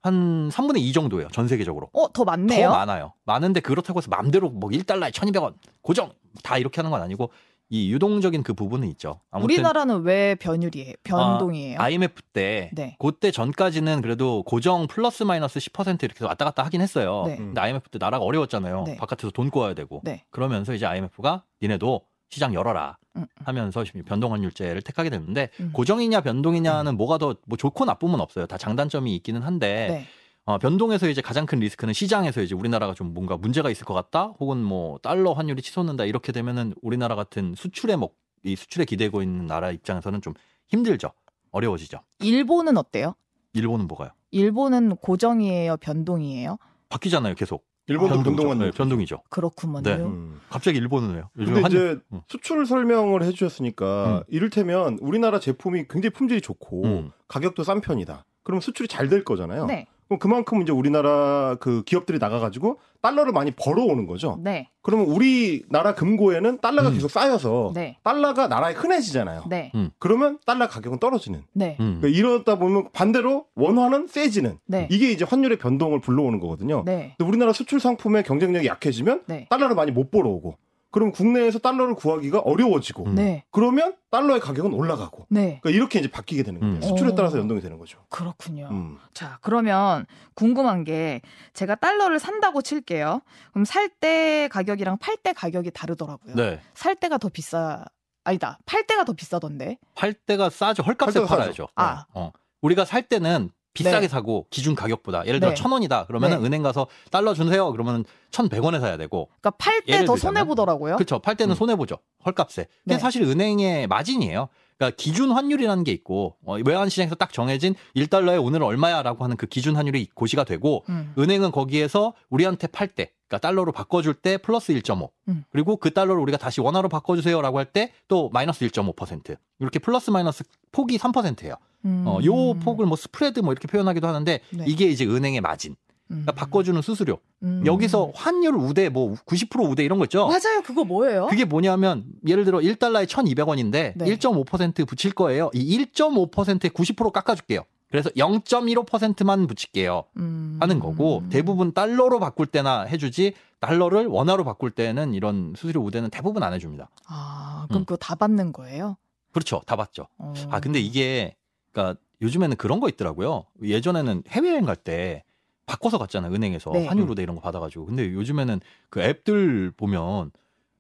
한 0.01 0.49
3분의 0.51 0.79
2 0.79 0.93
정도예요. 0.93 1.29
전 1.33 1.49
세계적으로. 1.49 1.89
어, 1.93 2.13
더 2.13 2.25
많네요. 2.25 2.69
더 2.69 2.77
많아요. 2.77 3.15
많은데 3.25 3.61
그렇다고 3.61 3.99
해서 3.99 4.09
마음대로 4.11 4.51
뭐 4.51 4.71
1달러에 4.71 5.11
1,200원 5.11 5.55
고정 5.83 6.13
다 6.43 6.59
이렇게 6.59 6.81
하는 6.81 6.91
건 6.91 7.03
아니고 7.03 7.31
이 7.71 7.93
유동적인 7.93 8.43
그 8.43 8.55
부분은 8.55 8.89
있죠. 8.89 9.21
우리나라는 9.33 10.03
왜 10.03 10.35
변율이에요? 10.37 10.95
변동이에요? 11.05 11.79
아, 11.79 11.85
IMF 11.85 12.23
때 12.33 12.71
네. 12.73 12.97
그때 12.99 13.31
전까지는 13.31 14.01
그래도 14.01 14.43
고정 14.45 14.87
플러스 14.87 15.23
마이너스 15.23 15.59
10% 15.59 16.03
이렇게 16.03 16.25
왔다 16.25 16.45
갔다 16.47 16.65
하긴 16.65 16.81
했어요. 16.81 17.25
네. 17.27 17.37
근데 17.37 17.61
IMF 17.61 17.91
때 17.91 17.99
나라가 17.99 18.25
어려웠잖아요. 18.25 18.85
네. 18.85 18.97
바깥에서 18.97 19.31
돈 19.33 19.51
구해야 19.51 19.75
되고. 19.75 20.01
네. 20.05 20.25
그러면서 20.31 20.73
이제 20.73 20.87
IMF가 20.87 21.45
니네도 21.61 22.03
시장 22.31 22.55
열어라 22.55 22.99
음, 23.17 23.23
음. 23.23 23.27
하면서 23.45 23.85
변동 24.07 24.33
환율제를 24.33 24.83
택하게 24.83 25.11
됐는데 25.11 25.49
음. 25.61 25.71
고정이냐 25.73 26.21
변동이냐는 26.23 26.93
음. 26.93 26.97
뭐가 26.97 27.19
더 27.19 27.35
뭐 27.47 27.57
좋고 27.57 27.85
나쁨은 27.85 28.21
없어요. 28.21 28.47
다 28.47 28.57
장단점이 28.57 29.15
있기는 29.17 29.43
한데 29.43 29.89
네. 29.91 30.07
어, 30.49 30.57
변동에서 30.57 31.11
이제 31.11 31.21
가장 31.21 31.45
큰 31.45 31.59
리스크는 31.59 31.93
시장에서 31.93 32.41
이제 32.41 32.55
우리나라가 32.55 32.95
좀 32.95 33.13
뭔가 33.13 33.37
문제가 33.37 33.69
있을 33.69 33.85
것 33.85 33.93
같다, 33.93 34.33
혹은 34.41 34.65
뭐 34.65 34.97
달러 35.03 35.35
환율이 35.35 35.61
치솟는다 35.61 36.07
이렇게 36.07 36.33
되면은 36.33 36.73
우리나라 36.81 37.17
같은 37.17 37.53
수출에 37.55 37.97
먹, 37.97 38.17
이 38.45 38.57
수출에 38.57 38.87
기대고 38.87 39.21
있는 39.21 39.47
나라 39.47 39.71
입장에서는 39.71 40.23
좀 40.23 40.33
힘들죠, 40.69 41.13
어려워지죠. 41.51 41.99
일본은 42.21 42.79
어때요? 42.79 43.15
일본은 43.53 43.87
뭐가요? 43.89 44.09
일본은 44.31 44.97
고정이에요, 44.97 45.77
변동이에요? 45.83 46.57
바뀌잖아요, 46.89 47.35
계속. 47.35 47.67
일본도 47.87 48.23
변동은 48.23 48.59
네, 48.59 48.71
변동이죠. 48.71 49.21
그렇군요. 49.29 49.83
네. 49.83 49.97
음. 49.97 50.41
갑자기 50.49 50.79
일본은 50.79 51.13
왜요? 51.13 51.29
근데 51.37 51.61
한... 51.61 51.71
이제 51.71 51.99
음. 52.11 52.23
수출 52.27 52.65
설명을 52.65 53.23
해주셨으니까 53.23 54.07
음. 54.07 54.23
이를테면 54.29 54.97
우리나라 55.03 55.41
제품이 55.41 55.89
굉장히 55.91 56.09
품질이 56.15 56.41
좋고 56.41 56.85
음. 56.85 57.11
가격도 57.29 57.65
싼 57.65 57.83
편이다. 57.83 58.25
그럼 58.45 58.63
수출이 58.63 58.89
잘 58.89 59.11
될 59.11 59.25
거잖아요. 59.25 59.67
네. 59.67 59.87
그럼 60.09 60.19
그만큼 60.19 60.63
이제 60.63 60.73
우리나라 60.73 61.57
그 61.61 61.83
기업들이 61.85 62.19
나가가지고 62.19 62.79
달러를 63.03 63.33
많이 63.33 63.51
벌어오는 63.51 64.07
거죠. 64.07 64.39
네. 64.43 64.71
그러면 64.81 65.07
우리나라 65.07 65.95
금고에는 65.95 66.61
달러가 66.61 66.89
음. 66.89 66.95
계속 66.95 67.11
쌓여서 67.11 67.73
네. 67.75 67.99
달러가 68.03 68.49
나라에 68.49 68.73
흔해지잖아요. 68.73 69.45
네. 69.49 69.71
음. 69.75 69.91
그러면 69.99 70.39
달러 70.47 70.67
가격은 70.67 70.99
떨어지는. 70.99 71.43
네. 71.53 71.77
음. 71.81 71.99
그러니까 72.01 72.19
이러다 72.19 72.59
보면 72.59 72.89
반대로 72.93 73.45
원화는 73.55 74.07
세지는. 74.07 74.59
네. 74.67 74.89
이게 74.91 75.11
이제 75.11 75.27
환율의 75.29 75.59
변동을 75.59 76.01
불러오는 76.01 76.41
거거든요. 76.41 76.83
네. 76.87 77.15
근데 77.19 77.29
우리나라 77.29 77.53
수출 77.53 77.79
상품의 77.79 78.23
경쟁력이 78.23 78.67
약해지면 78.67 79.25
네. 79.27 79.47
달러를 79.51 79.77
많이 79.77 79.91
못 79.91 80.11
벌어오고. 80.11 80.57
그럼 80.99 81.13
국내에서 81.13 81.61
달러를 81.61 81.95
구하기가 81.95 82.41
어려워지고 82.41 83.11
네. 83.11 83.45
그러면 83.53 83.95
달러의 84.11 84.41
가격은 84.41 84.73
올라가고 84.73 85.27
네. 85.31 85.61
그러니까 85.63 85.71
이렇게 85.71 86.01
이제 86.01 86.11
바뀌게 86.11 86.43
되는 86.43 86.59
거예요. 86.61 86.75
음. 86.75 86.81
수출에 86.83 87.15
따라서 87.15 87.39
연동이 87.39 87.61
되는 87.61 87.79
거죠. 87.79 88.01
그렇군요. 88.09 88.69
음. 88.73 88.99
자 89.15 89.39
그러면 89.43 90.07
궁금한 90.35 90.83
게 90.83 91.21
제가 91.55 91.77
달러를 91.77 92.19
산다고 92.19 92.63
칠게요. 92.63 93.21
그럼 93.53 93.65
살 93.65 93.89
때 94.01 94.49
가격이랑 94.51 94.99
팔 94.99 95.17
때 95.17 95.33
가격이 95.33 95.71
다르더라고요. 95.71 96.35
네. 96.35 96.61
살 96.75 96.95
때가 96.97 97.19
더 97.19 97.29
비싸 97.29 97.85
아니다 98.25 98.59
팔 98.67 98.87
때가 98.87 99.05
더 99.05 99.13
비싸던데. 99.13 99.79
팔 99.95 100.13
때가 100.15 100.51
싸죠. 100.51 100.83
헐값에 100.83 101.25
팔아야죠. 101.25 101.69
아. 101.77 102.05
어. 102.13 102.33
우리가 102.61 102.85
살 102.85 103.03
때는 103.03 103.51
비싸게 103.79 104.01
네. 104.01 104.09
사고 104.09 104.47
기준 104.51 104.75
가격보다 104.75 105.27
예를 105.27 105.41
들어 105.41 105.51
네. 105.51 105.55
천 105.55 105.71
원이다 105.73 106.05
그러면 106.07 106.31
네. 106.31 106.37
은행 106.47 106.63
가서 106.63 106.87
달러 107.11 107.35
주세요 107.35 107.71
그러면 107.73 108.05
천백 108.31 108.65
원에 108.65 108.81
사야 108.81 108.97
되고 108.97 109.29
그러니까 109.41 109.51
팔 109.59 109.81
때 109.83 110.05
더 110.05 110.17
손해 110.17 110.45
보더라고요. 110.45 110.97
그렇죠. 110.97 111.19
팔 111.19 111.35
때는 111.37 111.55
음. 111.55 111.57
손해 111.57 111.77
보죠. 111.77 111.99
헐값에. 112.27 112.67
근데 112.85 112.97
네. 112.97 112.99
사실 112.99 113.23
은행의 113.23 113.87
마진이에요. 113.87 114.49
그러니까 114.79 114.97
기준 114.97 115.33
환율이라는 115.33 115.85
게 115.85 115.93
있고 115.93 116.37
어, 116.45 116.57
외환 116.65 116.89
시장에서 116.89 117.17
딱 117.17 117.33
정해진 117.33 117.75
1달러에 117.97 118.43
오늘은 118.43 118.65
얼마야라고 118.65 119.25
하는 119.25 119.37
그 119.37 119.47
기준 119.47 119.75
환율이 119.77 120.09
고시가 120.15 120.45
되고 120.45 120.85
음. 120.89 121.13
은행은 121.19 121.51
거기에서 121.51 122.15
우리한테 122.31 122.69
팔 122.69 122.89
때 122.89 123.11
그러니까 123.29 123.47
달러로 123.47 123.73
바꿔줄 123.73 124.15
때 124.15 124.39
플러스 124.39 124.73
1.5 124.73 125.11
음. 125.29 125.45
그리고 125.51 125.77
그 125.77 125.93
달러를 125.93 126.23
우리가 126.23 126.39
다시 126.39 126.61
원화로 126.61 126.89
바꿔주세요라고 126.89 127.59
할 127.59 127.67
때 127.73 127.93
또 128.07 128.31
마이너스 128.33 128.67
1.5% 128.67 129.37
이렇게 129.59 129.79
플러스 129.79 130.11
마이너스 130.11 130.45
폭이 130.73 130.97
3%예요. 130.97 131.55
음. 131.85 132.05
어, 132.07 132.19
요 132.25 132.55
폭을 132.55 132.87
뭐 132.87 132.97
spread 132.97 133.41
뭐 133.41 133.53
이렇게 133.53 133.69
표현하기도 133.69 134.07
하는데 134.07 134.41
네. 134.51 134.65
이게 134.67 134.87
이제 134.87 135.05
은행의 135.05 135.41
마진. 135.43 135.77
그러니까 136.09 136.33
음. 136.33 136.35
바꿔주는 136.35 136.81
수수료. 136.83 137.19
음. 137.43 137.63
여기서 137.67 138.11
환율 138.15 138.55
우대 138.55 138.89
뭐 138.89 139.15
90% 139.27 139.71
우대 139.71 139.85
이런 139.85 139.99
거 139.99 140.05
있죠. 140.07 140.27
맞아요. 140.27 140.63
그거 140.65 140.85
뭐예요? 140.85 141.27
그게 141.27 141.45
뭐냐면 141.45 142.05
예를 142.27 142.45
들어 142.45 142.59
1달러에 142.59 143.07
1,200원인데 143.07 143.93
네. 143.95 144.05
1.5% 144.17 144.87
붙일 144.87 145.13
거예요. 145.13 145.51
이 145.55 145.79
1.5%에 145.79 146.69
90% 146.71 147.13
깎아 147.13 147.35
줄게요. 147.35 147.63
그래서 147.91 148.11
0.15%만 148.11 149.47
붙일게요. 149.47 150.05
음. 150.19 150.59
하는 150.61 150.79
거고 150.79 151.23
대부분 151.31 151.73
달러로 151.73 152.21
바꿀 152.21 152.47
때나 152.47 152.83
해주지 152.83 153.35
달러를 153.61 154.07
원화로 154.07 154.45
바꿀 154.45 154.71
때는 154.71 155.15
이런 155.15 155.55
수수료 155.57 155.83
우대는 155.83 156.11
대부분 156.11 156.43
안 156.43 156.53
해줍니다. 156.53 156.91
아 157.07 157.65
그럼 157.69 157.83
음. 157.83 157.85
그거 157.85 157.97
다 157.97 158.15
받는 158.15 158.53
거예요? 158.53 158.97
그렇죠. 159.33 159.63
다 159.67 159.77
받죠. 159.77 160.07
어. 160.19 160.33
아 160.51 160.61
근데 160.61 160.81
이게 160.81 161.35
그러니까 161.73 161.99
요즘에는 162.21 162.57
그런 162.57 162.81
거 162.81 162.89
있더라고요. 162.89 163.45
예전에는 163.63 164.25
해외여행 164.29 164.65
갈 164.65 164.77
때 164.77 165.25
바꿔서 165.69 165.99
갔잖아요. 165.99 166.33
은행에서 166.33 166.71
네. 166.73 166.87
환율 166.87 167.09
우대 167.09 167.23
이런 167.23 167.37
거 167.37 167.43
받아가지고. 167.43 167.87
근데 167.87 168.13
요즘에는 168.13 168.61
그 168.91 169.01
앱들 169.01 169.73
보면 169.77 170.33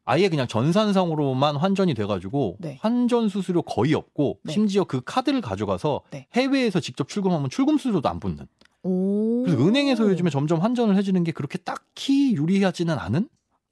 아예 0.04 0.30
그냥 0.30 0.48
전산상으로만 0.48 1.56
환전이 1.56 1.92
돼가지고 1.92 2.56
네. 2.58 2.78
환전 2.80 3.28
수수료 3.28 3.60
거의 3.60 3.92
없고 3.92 4.40
네. 4.42 4.52
심지어 4.52 4.84
그 4.84 5.02
카드를 5.04 5.42
가져가서 5.42 6.00
네. 6.10 6.26
해외에서 6.32 6.80
직접 6.80 7.08
출금하면 7.08 7.50
출금 7.50 7.76
수수료도 7.76 8.08
안 8.08 8.18
붙는. 8.18 8.46
오. 8.84 9.42
그래서 9.44 9.62
은행에서 9.62 10.08
요즘에 10.08 10.30
점점 10.30 10.60
환전을 10.60 10.96
해주는 10.96 11.22
게 11.24 11.32
그렇게 11.32 11.58
딱히 11.58 12.34
유리하지는 12.34 12.98
않은? 12.98 13.28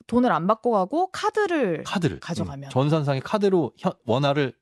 돈을 0.07 0.31
안 0.31 0.47
받고 0.47 0.71
가고 0.71 1.09
카드를 1.11 1.83
카드를 1.85 2.21
가져가면 2.21 2.69
음, 2.69 2.71
전산상의 2.71 3.23
카드로 3.23 3.73
현, 3.77 3.93
원화를 4.05 4.53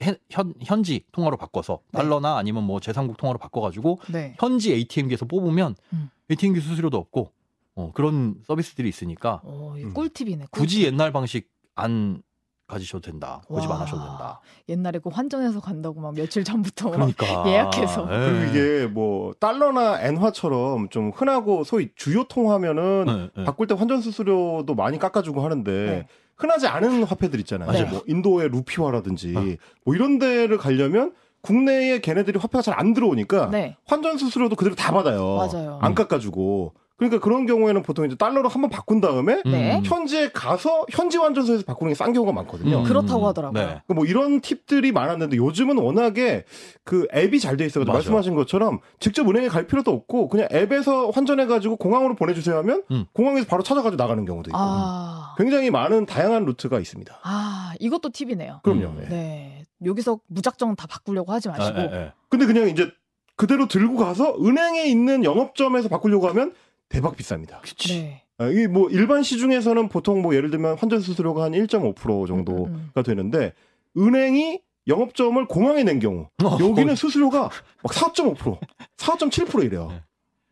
현, 0.00 0.54
현지 0.62 1.04
통화로 1.12 1.36
바꿔서 1.36 1.80
네. 1.92 1.98
달러나 1.98 2.36
아니면 2.36 2.64
뭐 2.64 2.78
제3국 2.78 3.16
통화로 3.16 3.38
바꿔가지고 3.38 4.00
네. 4.12 4.34
현지 4.38 4.72
ATM기에서 4.72 5.26
뽑으면 5.26 5.74
음. 5.92 6.10
ATM기 6.30 6.60
수수료도 6.60 6.96
없고 6.96 7.32
어, 7.74 7.90
그런 7.94 8.36
서비스들이 8.46 8.88
있으니까 8.88 9.40
오, 9.44 9.74
음. 9.76 9.92
꿀팁이네. 9.94 10.46
꿀팁. 10.50 10.50
굳이 10.52 10.84
옛날 10.84 11.12
방식 11.12 11.50
안 11.74 12.22
가지셔도 12.68 13.00
된다. 13.10 13.40
고집 13.46 13.70
안 13.70 13.80
하셔도 13.80 14.04
된다. 14.04 14.40
옛날에 14.68 14.98
그 14.98 15.08
환전해서 15.08 15.58
간다고 15.60 16.00
막 16.00 16.14
며칠 16.14 16.44
전부터 16.44 16.90
그러니까. 16.90 17.44
예약해서. 17.48 18.04
네. 18.04 18.18
그리고 18.18 18.44
이게 18.50 18.86
뭐 18.86 19.32
달러나 19.40 19.98
엔화처럼 20.02 20.90
좀 20.90 21.10
흔하고 21.10 21.64
소위 21.64 21.88
주요 21.96 22.24
통화면은 22.24 23.04
네, 23.06 23.30
네. 23.36 23.44
바꿀 23.44 23.68
때 23.68 23.74
환전 23.74 24.02
수수료도 24.02 24.74
많이 24.74 24.98
깎아주고 24.98 25.42
하는데 25.42 25.72
네. 25.72 26.06
흔하지 26.38 26.66
않은 26.68 27.02
화폐들 27.04 27.40
있잖아요. 27.40 27.86
뭐 27.86 28.02
인도의 28.06 28.48
루피화라든지 28.50 29.34
어. 29.36 29.40
뭐 29.84 29.94
이런 29.94 30.18
데를 30.18 30.56
가려면 30.58 31.12
국내에 31.40 32.00
걔네들이 32.00 32.38
화폐가 32.38 32.62
잘 32.62 32.78
안 32.78 32.94
들어오니까 32.94 33.50
네. 33.50 33.76
환전 33.86 34.18
수수료도 34.18 34.54
그대로 34.56 34.74
다 34.76 34.92
받아요. 34.92 35.36
맞아요. 35.36 35.78
안 35.82 35.94
깎아주고. 35.94 36.74
그러니까 36.98 37.20
그런 37.20 37.46
경우에는 37.46 37.82
보통 37.84 38.04
이제 38.04 38.16
달러로 38.16 38.48
한번 38.48 38.70
바꾼 38.70 39.00
다음에 39.00 39.40
네. 39.44 39.80
현지에 39.84 40.30
가서 40.32 40.84
현지 40.90 41.16
환전소에서 41.16 41.62
바꾸는 41.64 41.92
게 41.92 41.94
싼 41.94 42.12
경우가 42.12 42.32
많거든요. 42.32 42.80
음. 42.80 42.84
그렇다고 42.84 43.26
하더라고요. 43.28 43.60
네. 43.60 43.66
그러니까 43.68 43.94
뭐 43.94 44.04
이런 44.04 44.40
팁들이 44.40 44.90
많았는데 44.90 45.36
요즘은 45.36 45.78
워낙에 45.78 46.44
그 46.84 47.06
앱이 47.14 47.38
잘 47.40 47.56
돼 47.56 47.64
있어가지고 47.66 47.86
맞아. 47.92 47.98
말씀하신 47.98 48.34
것처럼 48.34 48.80
직접 49.00 49.28
은행에 49.28 49.46
갈 49.48 49.66
필요도 49.68 49.90
없고 49.92 50.28
그냥 50.28 50.48
앱에서 50.52 51.10
환전해가지고 51.10 51.76
공항으로 51.76 52.16
보내주세요 52.16 52.56
하면 52.58 52.82
음. 52.90 53.06
공항에서 53.12 53.46
바로 53.46 53.62
찾아가지고 53.62 54.00
나가는 54.02 54.24
경우도 54.24 54.50
있고 54.50 54.58
아, 54.60 55.34
굉장히 55.38 55.70
많은 55.70 56.04
다양한 56.06 56.44
루트가 56.46 56.80
있습니다. 56.80 57.20
아, 57.22 57.74
이것도 57.78 58.10
팁이네요. 58.10 58.60
그럼요. 58.64 58.86
음. 58.86 58.96
네. 59.02 59.08
네. 59.08 59.64
여기서 59.84 60.18
무작정 60.26 60.74
다 60.74 60.88
바꾸려고 60.88 61.32
하지 61.32 61.48
마시고. 61.48 61.78
아, 61.78 61.80
예, 61.80 61.90
예. 61.92 62.12
근데 62.28 62.46
그냥 62.46 62.68
이제 62.68 62.90
그대로 63.36 63.68
들고 63.68 63.96
가서 63.96 64.34
은행에 64.44 64.86
있는 64.86 65.22
영업점에서 65.22 65.88
바꾸려고 65.88 66.26
하면 66.28 66.52
대박 66.88 67.16
비쌉니다. 67.16 67.60
그치. 67.62 68.02
네. 68.02 68.22
아, 68.38 68.46
이게 68.46 68.68
뭐 68.68 68.88
일반 68.90 69.22
시중에서는 69.22 69.88
보통 69.88 70.22
뭐 70.22 70.34
예를 70.34 70.50
들면 70.50 70.78
환전 70.78 71.00
수수료가 71.00 71.42
한 71.44 71.52
1.5% 71.52 72.26
정도가 72.26 72.70
음, 72.70 72.90
되는데 73.04 73.52
은행이 73.96 74.60
영업점을 74.86 75.44
공항에 75.48 75.82
낸 75.84 75.98
경우 75.98 76.28
어, 76.44 76.58
여기는 76.60 76.94
수수료가 76.94 77.40
막 77.42 77.92
4.5%, 77.92 78.58
4.7% 78.96 79.64
이래요. 79.64 79.88
네. 79.90 80.02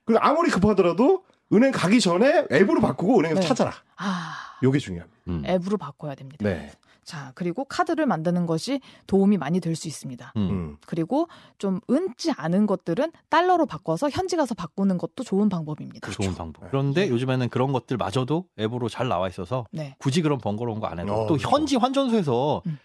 그리고 0.04 0.20
아무리 0.22 0.50
급하더라도 0.50 1.24
은행 1.52 1.70
가기 1.70 2.00
전에 2.00 2.44
앱으로 2.50 2.80
바꾸고 2.80 3.18
은행에서 3.20 3.40
네. 3.40 3.46
찾아라. 3.46 3.72
아, 3.96 4.34
요게 4.62 4.78
중요합니다. 4.78 5.18
음. 5.28 5.42
앱으로 5.46 5.76
바꿔야 5.76 6.14
됩니다. 6.14 6.44
네. 6.48 6.70
자, 7.06 7.30
그리고 7.36 7.64
카드를 7.64 8.04
만드는 8.04 8.44
것이 8.46 8.80
도움이 9.06 9.38
많이 9.38 9.60
될 9.60 9.76
수 9.76 9.86
있습니다. 9.88 10.32
음. 10.36 10.40
음. 10.50 10.76
그리고 10.86 11.28
좀 11.58 11.80
은지 11.88 12.32
않은 12.32 12.66
것들은 12.66 13.12
달러로 13.30 13.64
바꿔서 13.66 14.10
현지 14.10 14.36
가서 14.36 14.54
바꾸는 14.54 14.98
것도 14.98 15.22
좋은 15.22 15.48
방법입니다. 15.48 16.10
좋은 16.10 16.34
방법. 16.34 16.64
네. 16.64 16.68
그런데 16.70 17.08
요즘에는 17.08 17.48
그런 17.48 17.72
것들마저도 17.72 18.46
앱으로 18.58 18.88
잘 18.88 19.06
나와 19.08 19.28
있어서 19.28 19.66
네. 19.70 19.94
굳이 19.98 20.20
그런 20.20 20.38
번거로운 20.38 20.80
거 20.80 20.86
안 20.88 20.98
해도 20.98 21.12
어, 21.12 21.26
또 21.26 21.34
그렇죠. 21.36 21.48
현지 21.50 21.76
환전소에서 21.76 22.62
음. 22.66 22.78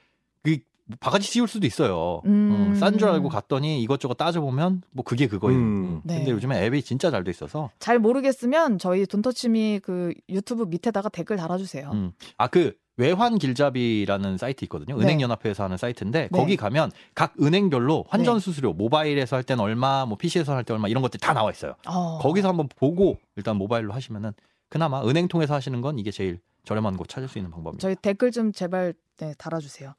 그 0.43 0.57
바가지 0.99 1.25
씌울 1.27 1.47
수도 1.47 1.65
있어요. 1.65 2.21
음. 2.25 2.75
싼줄 2.75 3.07
알고 3.07 3.29
갔더니 3.29 3.81
이것저것 3.81 4.15
따져보면 4.15 4.81
뭐 4.91 5.03
그게 5.05 5.27
그거예요. 5.27 5.57
음. 5.57 5.63
음. 5.63 6.01
네. 6.03 6.17
근데 6.17 6.31
요즘에 6.31 6.65
앱이 6.65 6.83
진짜 6.83 7.09
잘 7.09 7.23
돼 7.23 7.31
있어서 7.31 7.69
잘 7.79 7.97
모르겠으면 7.99 8.77
저희 8.77 9.05
돈터치미 9.05 9.79
그 9.83 10.13
유튜브 10.29 10.63
밑에다가 10.63 11.09
댓글 11.09 11.37
달아주세요. 11.37 11.89
음. 11.93 12.11
아그 12.37 12.73
외환 12.97 13.37
길잡이라는 13.37 14.37
사이트 14.37 14.65
있거든요. 14.65 14.97
네. 14.97 15.03
은행연합회에서 15.03 15.63
하는 15.63 15.77
사이트인데 15.77 16.29
네. 16.31 16.37
거기 16.37 16.55
가면 16.57 16.91
각 17.15 17.33
은행별로 17.41 18.05
환전 18.09 18.39
수수료 18.39 18.73
모바일에서 18.73 19.35
할 19.37 19.43
때는 19.43 19.63
얼마, 19.63 20.05
뭐 20.05 20.17
PC에서 20.17 20.53
할 20.55 20.63
때 20.63 20.73
얼마 20.73 20.87
이런 20.87 21.01
것들 21.01 21.19
다 21.19 21.33
나와 21.33 21.51
있어요. 21.51 21.73
어. 21.87 22.19
거기서 22.21 22.49
한번 22.49 22.67
보고 22.75 23.17
일단 23.35 23.55
모바일로 23.55 23.93
하시면은 23.93 24.33
그나마 24.69 25.01
은행 25.03 25.27
통해서 25.27 25.53
하시는 25.53 25.79
건 25.81 25.97
이게 25.99 26.11
제일 26.11 26.39
저렴한 26.65 26.97
곳 26.97 27.07
찾을 27.09 27.27
수 27.27 27.39
있는 27.39 27.49
방법입니다. 27.51 27.81
저희 27.81 27.95
댓글 27.95 28.31
좀 28.31 28.51
제발 28.51 28.93
네, 29.17 29.33
달아주세요. 29.37 29.93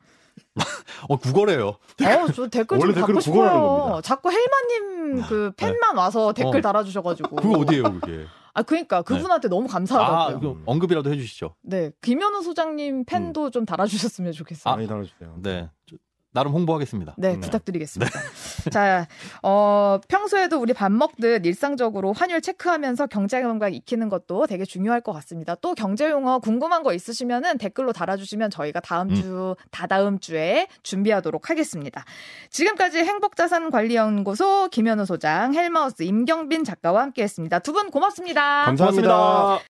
어 1.09 1.17
국어래요. 1.17 1.69
어, 1.69 2.33
저 2.35 2.47
댓글 2.49 2.79
좀 2.79 2.95
받고 2.95 3.21
싶어요. 3.21 3.51
겁니다. 3.61 4.01
자꾸 4.03 4.31
헬마님 4.31 5.23
그 5.29 5.53
팬만 5.57 5.97
와서 5.97 6.33
댓글 6.33 6.59
어. 6.59 6.63
달아주셔가지고. 6.63 7.37
그거 7.37 7.59
어디예요, 7.59 7.83
그게? 8.01 8.27
아 8.55 8.63
그러니까 8.63 9.03
그분한테 9.03 9.49
너무 9.49 9.65
아, 9.65 9.73
감사하다고요. 9.73 10.39
이거 10.53 10.61
언급이라도 10.67 11.11
해주시죠. 11.11 11.55
네, 11.63 11.91
김현우 12.03 12.43
소장님 12.43 13.05
팬도 13.07 13.51
좀 13.51 13.65
달아주셨으면 13.65 14.33
좋겠어요. 14.33 14.75
많이 14.75 14.87
달아주세요. 14.87 15.39
네, 15.43 15.71
저- 15.87 15.97
나름 16.33 16.53
홍보하겠습니다. 16.53 17.15
네, 17.19 17.39
부탁드리겠습니다. 17.39 18.11
자, 18.73 19.07
어, 19.43 19.99
평소에도 20.09 20.59
우리 20.61 20.73
밥 20.73 20.91
먹듯 20.91 21.45
일상적으로 21.45 22.13
환율 22.13 22.41
체크하면서 22.41 23.07
경제 23.09 23.43
감각 23.43 23.75
익히는 23.75 24.09
것도 24.09 24.47
되게 24.47 24.65
중요할 24.65 25.01
것 25.03 25.13
같습니다. 25.13 25.55
또 25.57 25.75
경제 25.75 26.09
용어 26.11 26.39
궁금한 26.39 26.83
거 26.83 26.95
있으시면은 26.95 27.59
댓글로 27.59 27.93
달아주시면 27.93 28.51
저희가 28.51 28.81
다음 28.81 29.11
음. 29.11 29.15
주, 29.15 29.57
다다음 29.71 30.19
주에 30.19 30.69
준비하도록 30.83 31.51
하겠습니다. 31.51 32.05
지금까지 32.51 32.99
행복자산관리연구소 32.99 34.69
김현우 34.71 35.05
소장, 35.07 35.55
헬마우스 35.55 36.03
임경빈 36.03 36.65
작가와 36.65 37.03
함께 37.03 37.23
했습니다. 37.23 37.59
두 37.59 37.73
분 37.73 37.91
고맙습니다. 37.91 38.65
감사합니다. 38.67 39.09
고맙습니다. 39.09 39.65